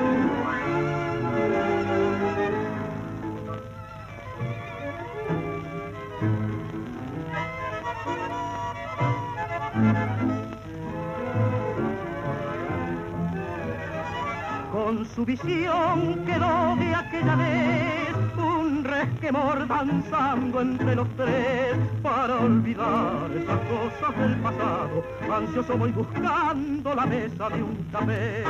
Con 14.87 15.05
su 15.05 15.25
visión 15.25 16.25
quedó 16.25 16.77
de 16.77 16.95
aquella 16.95 17.35
vez 17.35 18.15
un 18.37 18.85
resquemor 18.85 19.67
danzando 19.67 20.61
entre 20.61 20.95
los 20.95 21.09
tres 21.17 21.77
para 22.05 22.37
olvidar 22.37 23.29
esas 23.37 23.59
cosas 23.63 24.17
del 24.17 24.37
pasado. 24.37 25.05
Ansioso 25.29 25.77
voy 25.77 25.91
buscando 25.91 26.95
la 26.95 27.05
mesa 27.05 27.49
de 27.49 27.63
un 27.65 27.75
café. 27.91 28.45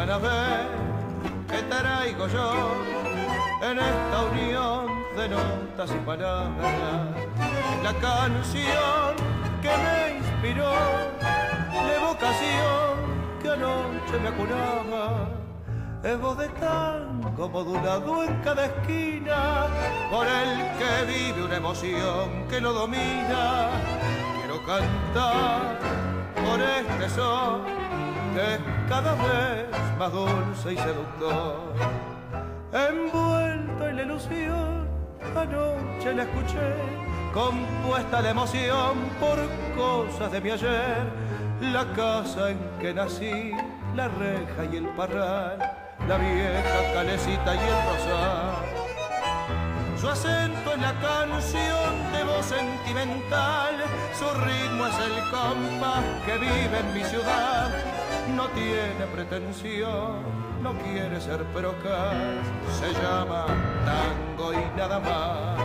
Van 0.00 0.10
a 0.12 0.16
ver 0.16 0.66
que 1.46 1.62
traigo 1.64 2.26
yo 2.26 2.50
en 3.68 3.78
esta 3.78 4.18
unión 4.32 4.86
de 5.14 5.28
notas 5.28 5.90
y 5.90 5.98
palabras. 6.06 6.70
La 7.82 7.92
canción 8.08 9.10
que 9.60 9.72
me 9.84 10.16
inspiró, 10.16 10.72
la 11.86 11.94
evocación 12.00 12.92
que 13.42 13.48
anoche 13.50 14.14
me 14.22 14.28
acunaba. 14.28 15.28
Es 16.02 16.18
voz 16.18 16.38
de 16.38 16.48
tango 16.48 17.48
modulado 17.50 18.24
en 18.24 18.34
cada 18.40 18.64
esquina, 18.64 19.66
por 20.10 20.26
el 20.26 20.50
que 20.78 20.92
vive 21.12 21.44
una 21.44 21.56
emoción 21.56 22.48
que 22.48 22.58
lo 22.58 22.72
domina. 22.72 23.68
Quiero 24.38 24.64
cantar 24.64 25.78
por 26.42 26.58
este 26.58 27.06
sol 27.10 27.64
que 28.34 28.58
cada 28.88 29.12
vez 29.14 29.89
más 30.00 30.12
dulce 30.12 30.72
y 30.72 30.76
seductor. 30.78 31.74
Envuelto 32.72 33.86
en 33.86 33.96
la 33.96 34.02
ilusión, 34.02 34.88
anoche 35.36 36.14
la 36.14 36.22
escuché, 36.22 36.74
compuesta 37.34 38.22
la 38.22 38.30
emoción 38.30 38.94
por 39.20 39.38
cosas 39.76 40.32
de 40.32 40.40
mi 40.40 40.52
ayer, 40.52 41.04
la 41.60 41.84
casa 41.92 42.48
en 42.48 42.58
que 42.80 42.94
nací, 42.94 43.52
la 43.94 44.08
reja 44.08 44.64
y 44.72 44.76
el 44.78 44.88
parral, 44.96 45.58
la 46.08 46.16
vieja 46.16 46.78
calecita 46.94 47.54
y 47.54 47.58
el 47.58 47.80
rosal. 47.90 48.80
Su 50.00 50.08
acento 50.08 50.72
es 50.72 50.80
la 50.80 50.94
canción 50.98 51.92
de 52.14 52.24
voz 52.24 52.46
sentimental, 52.46 53.74
su 54.18 54.24
ritmo 54.46 54.86
es 54.86 54.98
el 54.98 55.30
compás 55.30 56.02
que 56.24 56.38
vive 56.38 56.78
en 56.78 56.94
mi 56.94 57.04
ciudad. 57.04 57.89
No 58.36 58.48
tiene 58.48 59.06
pretensión, 59.12 60.22
no 60.62 60.72
quiere 60.78 61.20
ser 61.20 61.44
procas, 61.46 62.14
se 62.78 62.92
llama 63.02 63.46
tango 63.84 64.52
y 64.52 64.78
nada 64.78 64.98
más. 65.00 65.60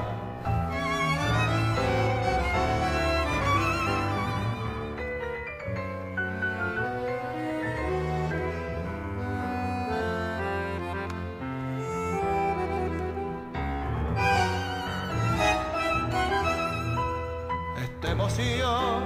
Esta 17.84 18.12
emoción 18.12 19.04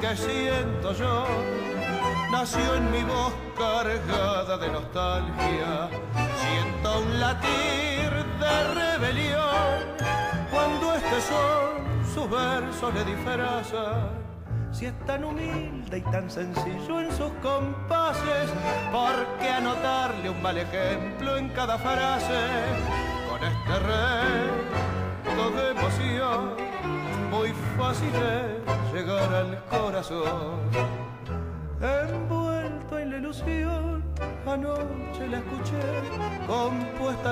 que 0.00 0.16
siento 0.16 0.92
yo 0.94 1.26
en 2.42 2.90
mi 2.90 3.04
voz 3.04 3.32
cargada 3.56 4.58
de 4.58 4.68
nostalgia. 4.68 5.88
Siento 6.40 6.98
un 6.98 7.20
latir 7.20 8.10
de 8.40 8.74
rebelión 8.74 9.78
cuando 10.50 10.92
este 10.92 11.20
son 11.20 12.04
sus 12.12 12.28
versos 12.28 12.92
le 12.94 13.04
disfrazan. 13.04 14.08
Si 14.72 14.86
es 14.86 15.06
tan 15.06 15.22
humilde 15.22 15.98
y 15.98 16.00
tan 16.10 16.28
sencillo 16.28 17.00
en 17.00 17.12
sus 17.12 17.30
compases, 17.44 18.50
¿por 18.90 19.14
qué 19.38 19.50
anotarle 19.50 20.28
un 20.28 20.42
mal 20.42 20.58
ejemplo 20.58 21.36
en 21.36 21.48
cada 21.50 21.78
frase? 21.78 22.40
Con 23.30 23.40
este 23.44 23.78
reto 23.78 25.50
de 25.50 25.70
emoción, 25.70 26.56
muy 27.30 27.52
fácil 27.78 28.10
es 28.10 28.92
llegar 28.92 29.32
al 29.32 29.64
corazón 29.66 30.91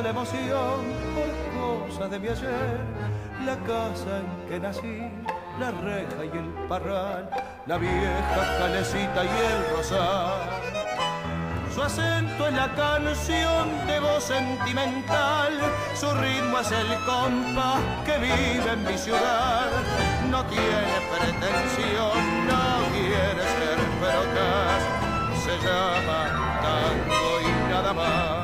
la 0.02 0.10
emoción 0.10 0.80
por 1.14 1.88
cosas 1.88 2.10
de 2.10 2.18
mi 2.18 2.28
ayer. 2.28 2.80
La 3.44 3.56
casa 3.56 4.20
en 4.20 4.48
que 4.48 4.60
nací, 4.60 5.10
la 5.58 5.70
reja 5.70 6.24
y 6.24 6.38
el 6.38 6.68
parral, 6.68 7.28
la 7.66 7.78
vieja 7.78 8.58
calecita 8.58 9.24
y 9.24 9.28
el 9.28 9.76
rosal. 9.76 10.70
Su 11.74 11.82
acento 11.82 12.48
es 12.48 12.54
la 12.54 12.68
canción 12.74 13.86
de 13.86 14.00
voz 14.00 14.24
sentimental, 14.24 15.52
su 15.94 16.10
ritmo 16.14 16.58
es 16.58 16.70
el 16.72 16.94
compás 17.06 17.80
que 18.04 18.18
vive 18.18 18.72
en 18.72 18.84
mi 18.84 18.98
ciudad. 18.98 19.70
No 20.30 20.44
tiene 20.46 20.96
pretensión, 21.12 22.46
no 22.46 22.90
quiere 22.92 23.42
ser 23.56 23.78
procas, 24.00 24.82
se 25.44 25.56
llama 25.66 26.60
tango 26.62 27.40
y 27.40 27.72
nada 27.72 27.92
más. 27.94 28.39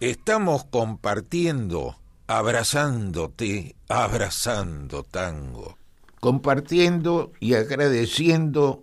Estamos 0.00 0.64
compartiendo, 0.64 1.98
abrazándote, 2.26 3.76
abrazando 3.86 5.02
tango. 5.02 5.76
Compartiendo 6.20 7.32
y 7.38 7.52
agradeciendo 7.52 8.80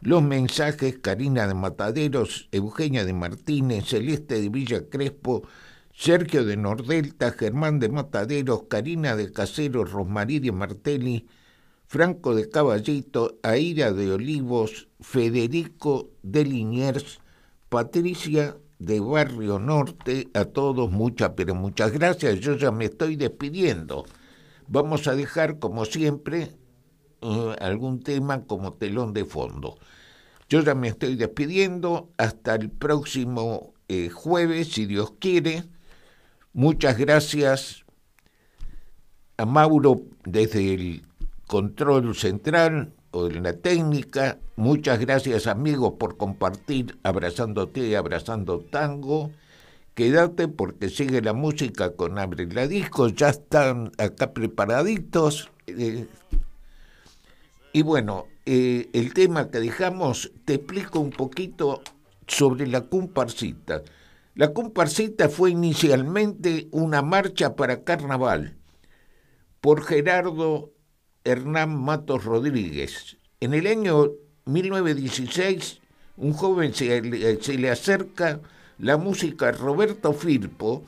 los 0.00 0.22
mensajes 0.22 0.96
Karina 0.96 1.46
de 1.46 1.52
Mataderos, 1.52 2.48
Eugenia 2.52 3.04
de 3.04 3.12
Martínez, 3.12 3.84
Celeste 3.84 4.40
de 4.40 4.48
Villa 4.48 4.88
Crespo, 4.88 5.42
Sergio 5.94 6.42
de 6.46 6.56
Nordelta, 6.56 7.32
Germán 7.32 7.78
de 7.78 7.90
Mataderos, 7.90 8.62
Karina 8.70 9.14
de 9.14 9.30
Caseros, 9.32 9.92
Rosmarí 9.92 10.38
de 10.38 10.52
Martelli, 10.52 11.26
Franco 11.86 12.34
de 12.34 12.48
Caballito, 12.48 13.36
Aira 13.42 13.92
de 13.92 14.10
Olivos, 14.10 14.88
Federico 15.02 16.08
de 16.22 16.46
Liniers, 16.46 17.20
Patricia 17.68 18.56
de 18.78 19.00
Barrio 19.00 19.58
Norte, 19.58 20.28
a 20.34 20.44
todos 20.44 20.90
muchas, 20.90 21.32
pero 21.36 21.54
muchas 21.54 21.92
gracias. 21.92 22.40
Yo 22.40 22.56
ya 22.56 22.70
me 22.70 22.86
estoy 22.86 23.16
despidiendo. 23.16 24.04
Vamos 24.68 25.06
a 25.08 25.14
dejar, 25.14 25.58
como 25.58 25.84
siempre, 25.84 26.50
uh, 27.22 27.52
algún 27.60 28.00
tema 28.00 28.44
como 28.44 28.74
telón 28.74 29.12
de 29.12 29.24
fondo. 29.24 29.78
Yo 30.48 30.60
ya 30.60 30.74
me 30.74 30.88
estoy 30.88 31.16
despidiendo 31.16 32.10
hasta 32.18 32.54
el 32.54 32.70
próximo 32.70 33.74
eh, 33.88 34.10
jueves, 34.10 34.68
si 34.72 34.86
Dios 34.86 35.12
quiere. 35.18 35.64
Muchas 36.52 36.98
gracias 36.98 37.84
a 39.36 39.44
Mauro 39.44 40.02
desde 40.24 40.74
el 40.74 41.02
control 41.46 42.14
central 42.14 42.92
o 43.10 43.26
en 43.28 43.42
la 43.42 43.54
técnica. 43.54 44.38
Muchas 44.56 44.98
gracias 45.00 45.46
amigos 45.46 45.94
por 45.98 46.16
compartir 46.16 46.98
Abrazándote 47.02 47.86
y 47.86 47.94
Abrazando 47.94 48.60
Tango. 48.60 49.30
Quédate 49.94 50.48
porque 50.48 50.88
sigue 50.88 51.22
la 51.22 51.32
música 51.32 51.96
con 51.96 52.18
Abre 52.18 52.46
la 52.46 52.68
Disco. 52.68 53.08
Ya 53.08 53.30
están 53.30 53.92
acá 53.98 54.32
preparaditos. 54.32 55.50
Eh, 55.66 56.06
y 57.72 57.82
bueno, 57.82 58.26
eh, 58.44 58.90
el 58.92 59.14
tema 59.14 59.50
que 59.50 59.60
dejamos, 59.60 60.32
te 60.44 60.54
explico 60.54 61.00
un 61.00 61.10
poquito 61.10 61.82
sobre 62.26 62.66
la 62.66 62.82
comparsita. 62.82 63.82
La 64.34 64.52
comparsita 64.52 65.30
fue 65.30 65.50
inicialmente 65.50 66.68
una 66.70 67.00
marcha 67.00 67.56
para 67.56 67.84
carnaval 67.84 68.56
por 69.62 69.82
Gerardo 69.82 70.70
Hernán 71.26 71.76
Matos 71.76 72.24
Rodríguez. 72.24 73.16
En 73.40 73.52
el 73.52 73.66
año 73.66 74.12
1916, 74.44 75.80
un 76.18 76.32
joven 76.32 76.72
se 76.72 77.02
le, 77.02 77.42
se 77.42 77.58
le 77.58 77.70
acerca 77.70 78.40
la 78.78 78.96
música 78.96 79.48
a 79.48 79.52
Roberto 79.52 80.12
Firpo, 80.12 80.84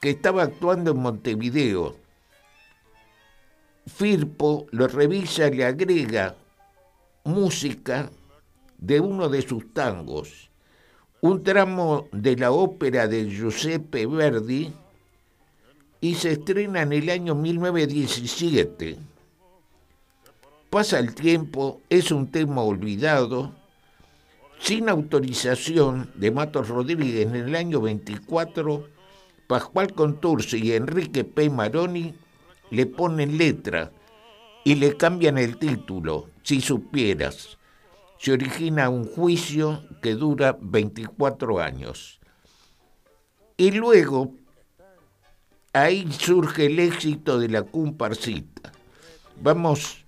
que 0.00 0.10
estaba 0.10 0.42
actuando 0.42 0.90
en 0.90 0.98
Montevideo. 0.98 1.96
Firpo 3.86 4.66
lo 4.70 4.86
revisa 4.86 5.48
y 5.48 5.56
le 5.56 5.64
agrega 5.64 6.36
música 7.24 8.10
de 8.76 9.00
uno 9.00 9.28
de 9.30 9.40
sus 9.42 9.72
tangos, 9.72 10.50
un 11.22 11.42
tramo 11.42 12.08
de 12.12 12.36
la 12.36 12.52
ópera 12.52 13.08
de 13.08 13.28
Giuseppe 13.30 14.06
Verdi, 14.06 14.72
y 16.00 16.14
se 16.14 16.32
estrena 16.32 16.82
en 16.82 16.92
el 16.92 17.10
año 17.10 17.34
1917. 17.34 19.07
Pasa 20.70 20.98
el 20.98 21.14
tiempo, 21.14 21.80
es 21.88 22.10
un 22.10 22.30
tema 22.30 22.60
olvidado, 22.60 23.54
sin 24.60 24.90
autorización 24.90 26.10
de 26.14 26.30
Matos 26.30 26.68
Rodríguez 26.68 27.26
en 27.26 27.36
el 27.36 27.54
año 27.54 27.80
24, 27.80 28.86
Pascual 29.46 29.94
Contursi 29.94 30.58
y 30.58 30.72
Enrique 30.72 31.24
P. 31.24 31.48
Maroni 31.48 32.14
le 32.70 32.84
ponen 32.84 33.38
letra 33.38 33.90
y 34.62 34.74
le 34.74 34.94
cambian 34.98 35.38
el 35.38 35.56
título, 35.56 36.28
si 36.42 36.60
supieras. 36.60 37.56
Se 38.18 38.32
origina 38.32 38.90
un 38.90 39.06
juicio 39.06 39.82
que 40.02 40.16
dura 40.16 40.58
24 40.60 41.60
años. 41.60 42.20
Y 43.56 43.70
luego, 43.70 44.34
ahí 45.72 46.06
surge 46.12 46.66
el 46.66 46.78
éxito 46.78 47.38
de 47.38 47.48
la 47.48 47.62
comparsita. 47.62 48.70
Vamos 49.40 50.04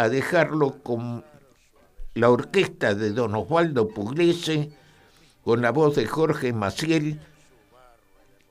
a 0.00 0.08
dejarlo 0.08 0.82
con 0.82 1.22
la 2.14 2.30
orquesta 2.30 2.94
de 2.94 3.10
don 3.10 3.34
Osvaldo 3.34 3.88
Pugliese 3.88 4.72
con 5.44 5.60
la 5.60 5.72
voz 5.72 5.96
de 5.96 6.06
Jorge 6.06 6.54
Maciel 6.54 7.20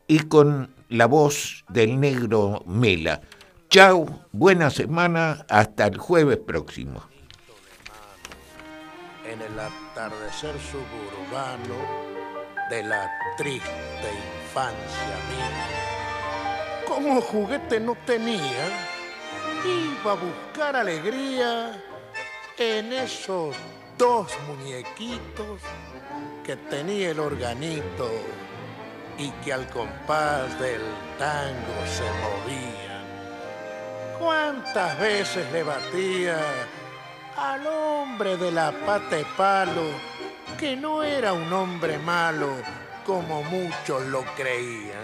y 0.06 0.20
con 0.20 0.72
la 0.90 1.08
voz 1.08 1.66
del 1.70 2.00
negro 2.00 2.62
Mela. 2.68 3.22
Chao, 3.68 4.28
buena 4.32 4.70
semana, 4.70 5.44
hasta 5.50 5.88
el 5.88 5.98
jueves 5.98 6.38
próximo. 6.38 7.02
En 9.26 9.42
el 9.42 9.60
atardecer 9.60 10.54
suburbano 10.60 11.76
de 12.70 12.84
la 12.84 13.10
triste 13.38 13.70
infancia 14.46 15.18
mía, 15.30 16.86
como 16.88 17.20
juguete 17.22 17.80
no 17.80 17.98
tenía, 18.06 18.99
iba 19.66 20.12
a 20.12 20.16
buscar 20.16 20.76
alegría 20.76 21.82
en 22.58 22.94
esos 22.94 23.56
dos 23.98 24.32
muñequitos 24.48 25.62
que 26.44 26.56
tenía 26.56 27.12
el 27.12 27.20
organito 27.20 28.10
y 29.18 29.30
que 29.44 29.54
al 29.54 29.68
compás 29.70 30.58
del 30.60 30.82
tango 31.18 31.86
se 31.86 32.04
movían. 32.22 33.06
¿Cuántas 34.20 35.00
veces 35.00 35.52
le 35.52 35.64
batía 35.64 36.40
al 37.36 37.68
hombre 37.68 38.38
de 38.38 38.52
la 38.52 38.72
pata 38.86 39.18
de 39.18 39.26
palo 39.38 39.84
que 40.58 40.76
no 40.76 41.04
era 41.04 41.34
un 41.34 41.52
hombre 41.52 41.98
malo 41.98 42.50
como 43.06 43.44
muchos 43.44 44.06
lo 44.08 44.24
creían? 44.36 45.04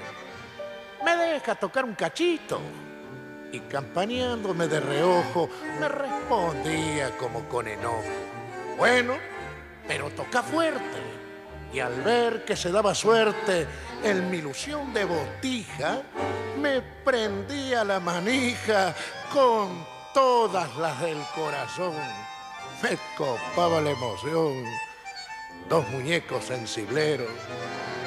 Me 1.03 1.15
deja 1.15 1.55
tocar 1.55 1.85
un 1.85 1.95
cachito 1.95 2.59
y 3.55 3.59
campaneándome 3.61 4.67
de 4.67 4.81
reojo 4.81 5.49
me 5.79 5.87
respondía 5.87 7.15
como 7.17 7.47
con 7.47 7.67
enojo. 7.67 8.03
Bueno, 8.77 9.15
pero 9.87 10.09
toca 10.09 10.43
fuerte. 10.43 11.15
Y 11.71 11.79
al 11.79 12.01
ver 12.01 12.45
que 12.45 12.55
se 12.55 12.71
daba 12.71 12.93
suerte 12.93 13.65
en 14.03 14.29
mi 14.29 14.37
ilusión 14.37 14.93
de 14.93 15.05
botija, 15.05 16.01
me 16.61 16.81
prendía 16.81 17.83
la 17.83 17.99
manija 17.99 18.93
con 19.33 19.85
todas 20.13 20.75
las 20.77 21.01
del 21.01 21.21
corazón. 21.33 21.95
Me 22.83 22.97
copaba 23.17 23.79
la 23.81 23.91
emoción. 23.91 24.63
Dos 25.69 25.87
muñecos 25.89 26.45
sensibleros 26.45 27.31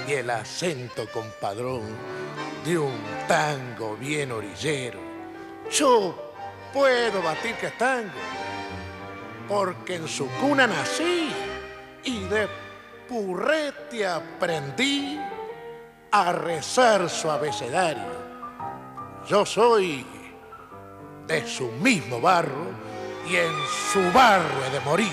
y 0.06 0.12
el 0.12 0.30
acento 0.30 1.06
compadrón 1.10 1.82
de 2.64 2.78
un 2.78 2.98
tango 3.26 3.96
bien 3.96 4.30
orillero. 4.30 5.07
Yo 5.70 6.32
puedo 6.72 7.22
batir 7.22 7.54
que 7.56 7.66
porque 9.48 9.96
en 9.96 10.08
su 10.08 10.28
cuna 10.40 10.66
nací 10.66 11.30
y 12.04 12.20
de 12.24 12.48
purrete 13.08 14.06
aprendí 14.06 15.18
a 16.10 16.32
rezar 16.32 17.08
su 17.08 17.30
abecedario. 17.30 18.28
Yo 19.28 19.44
soy 19.44 20.06
de 21.26 21.46
su 21.46 21.66
mismo 21.72 22.20
barro 22.20 22.66
y 23.28 23.36
en 23.36 23.52
su 23.92 24.00
barro 24.12 24.64
he 24.66 24.70
de 24.70 24.80
morir. 24.80 25.12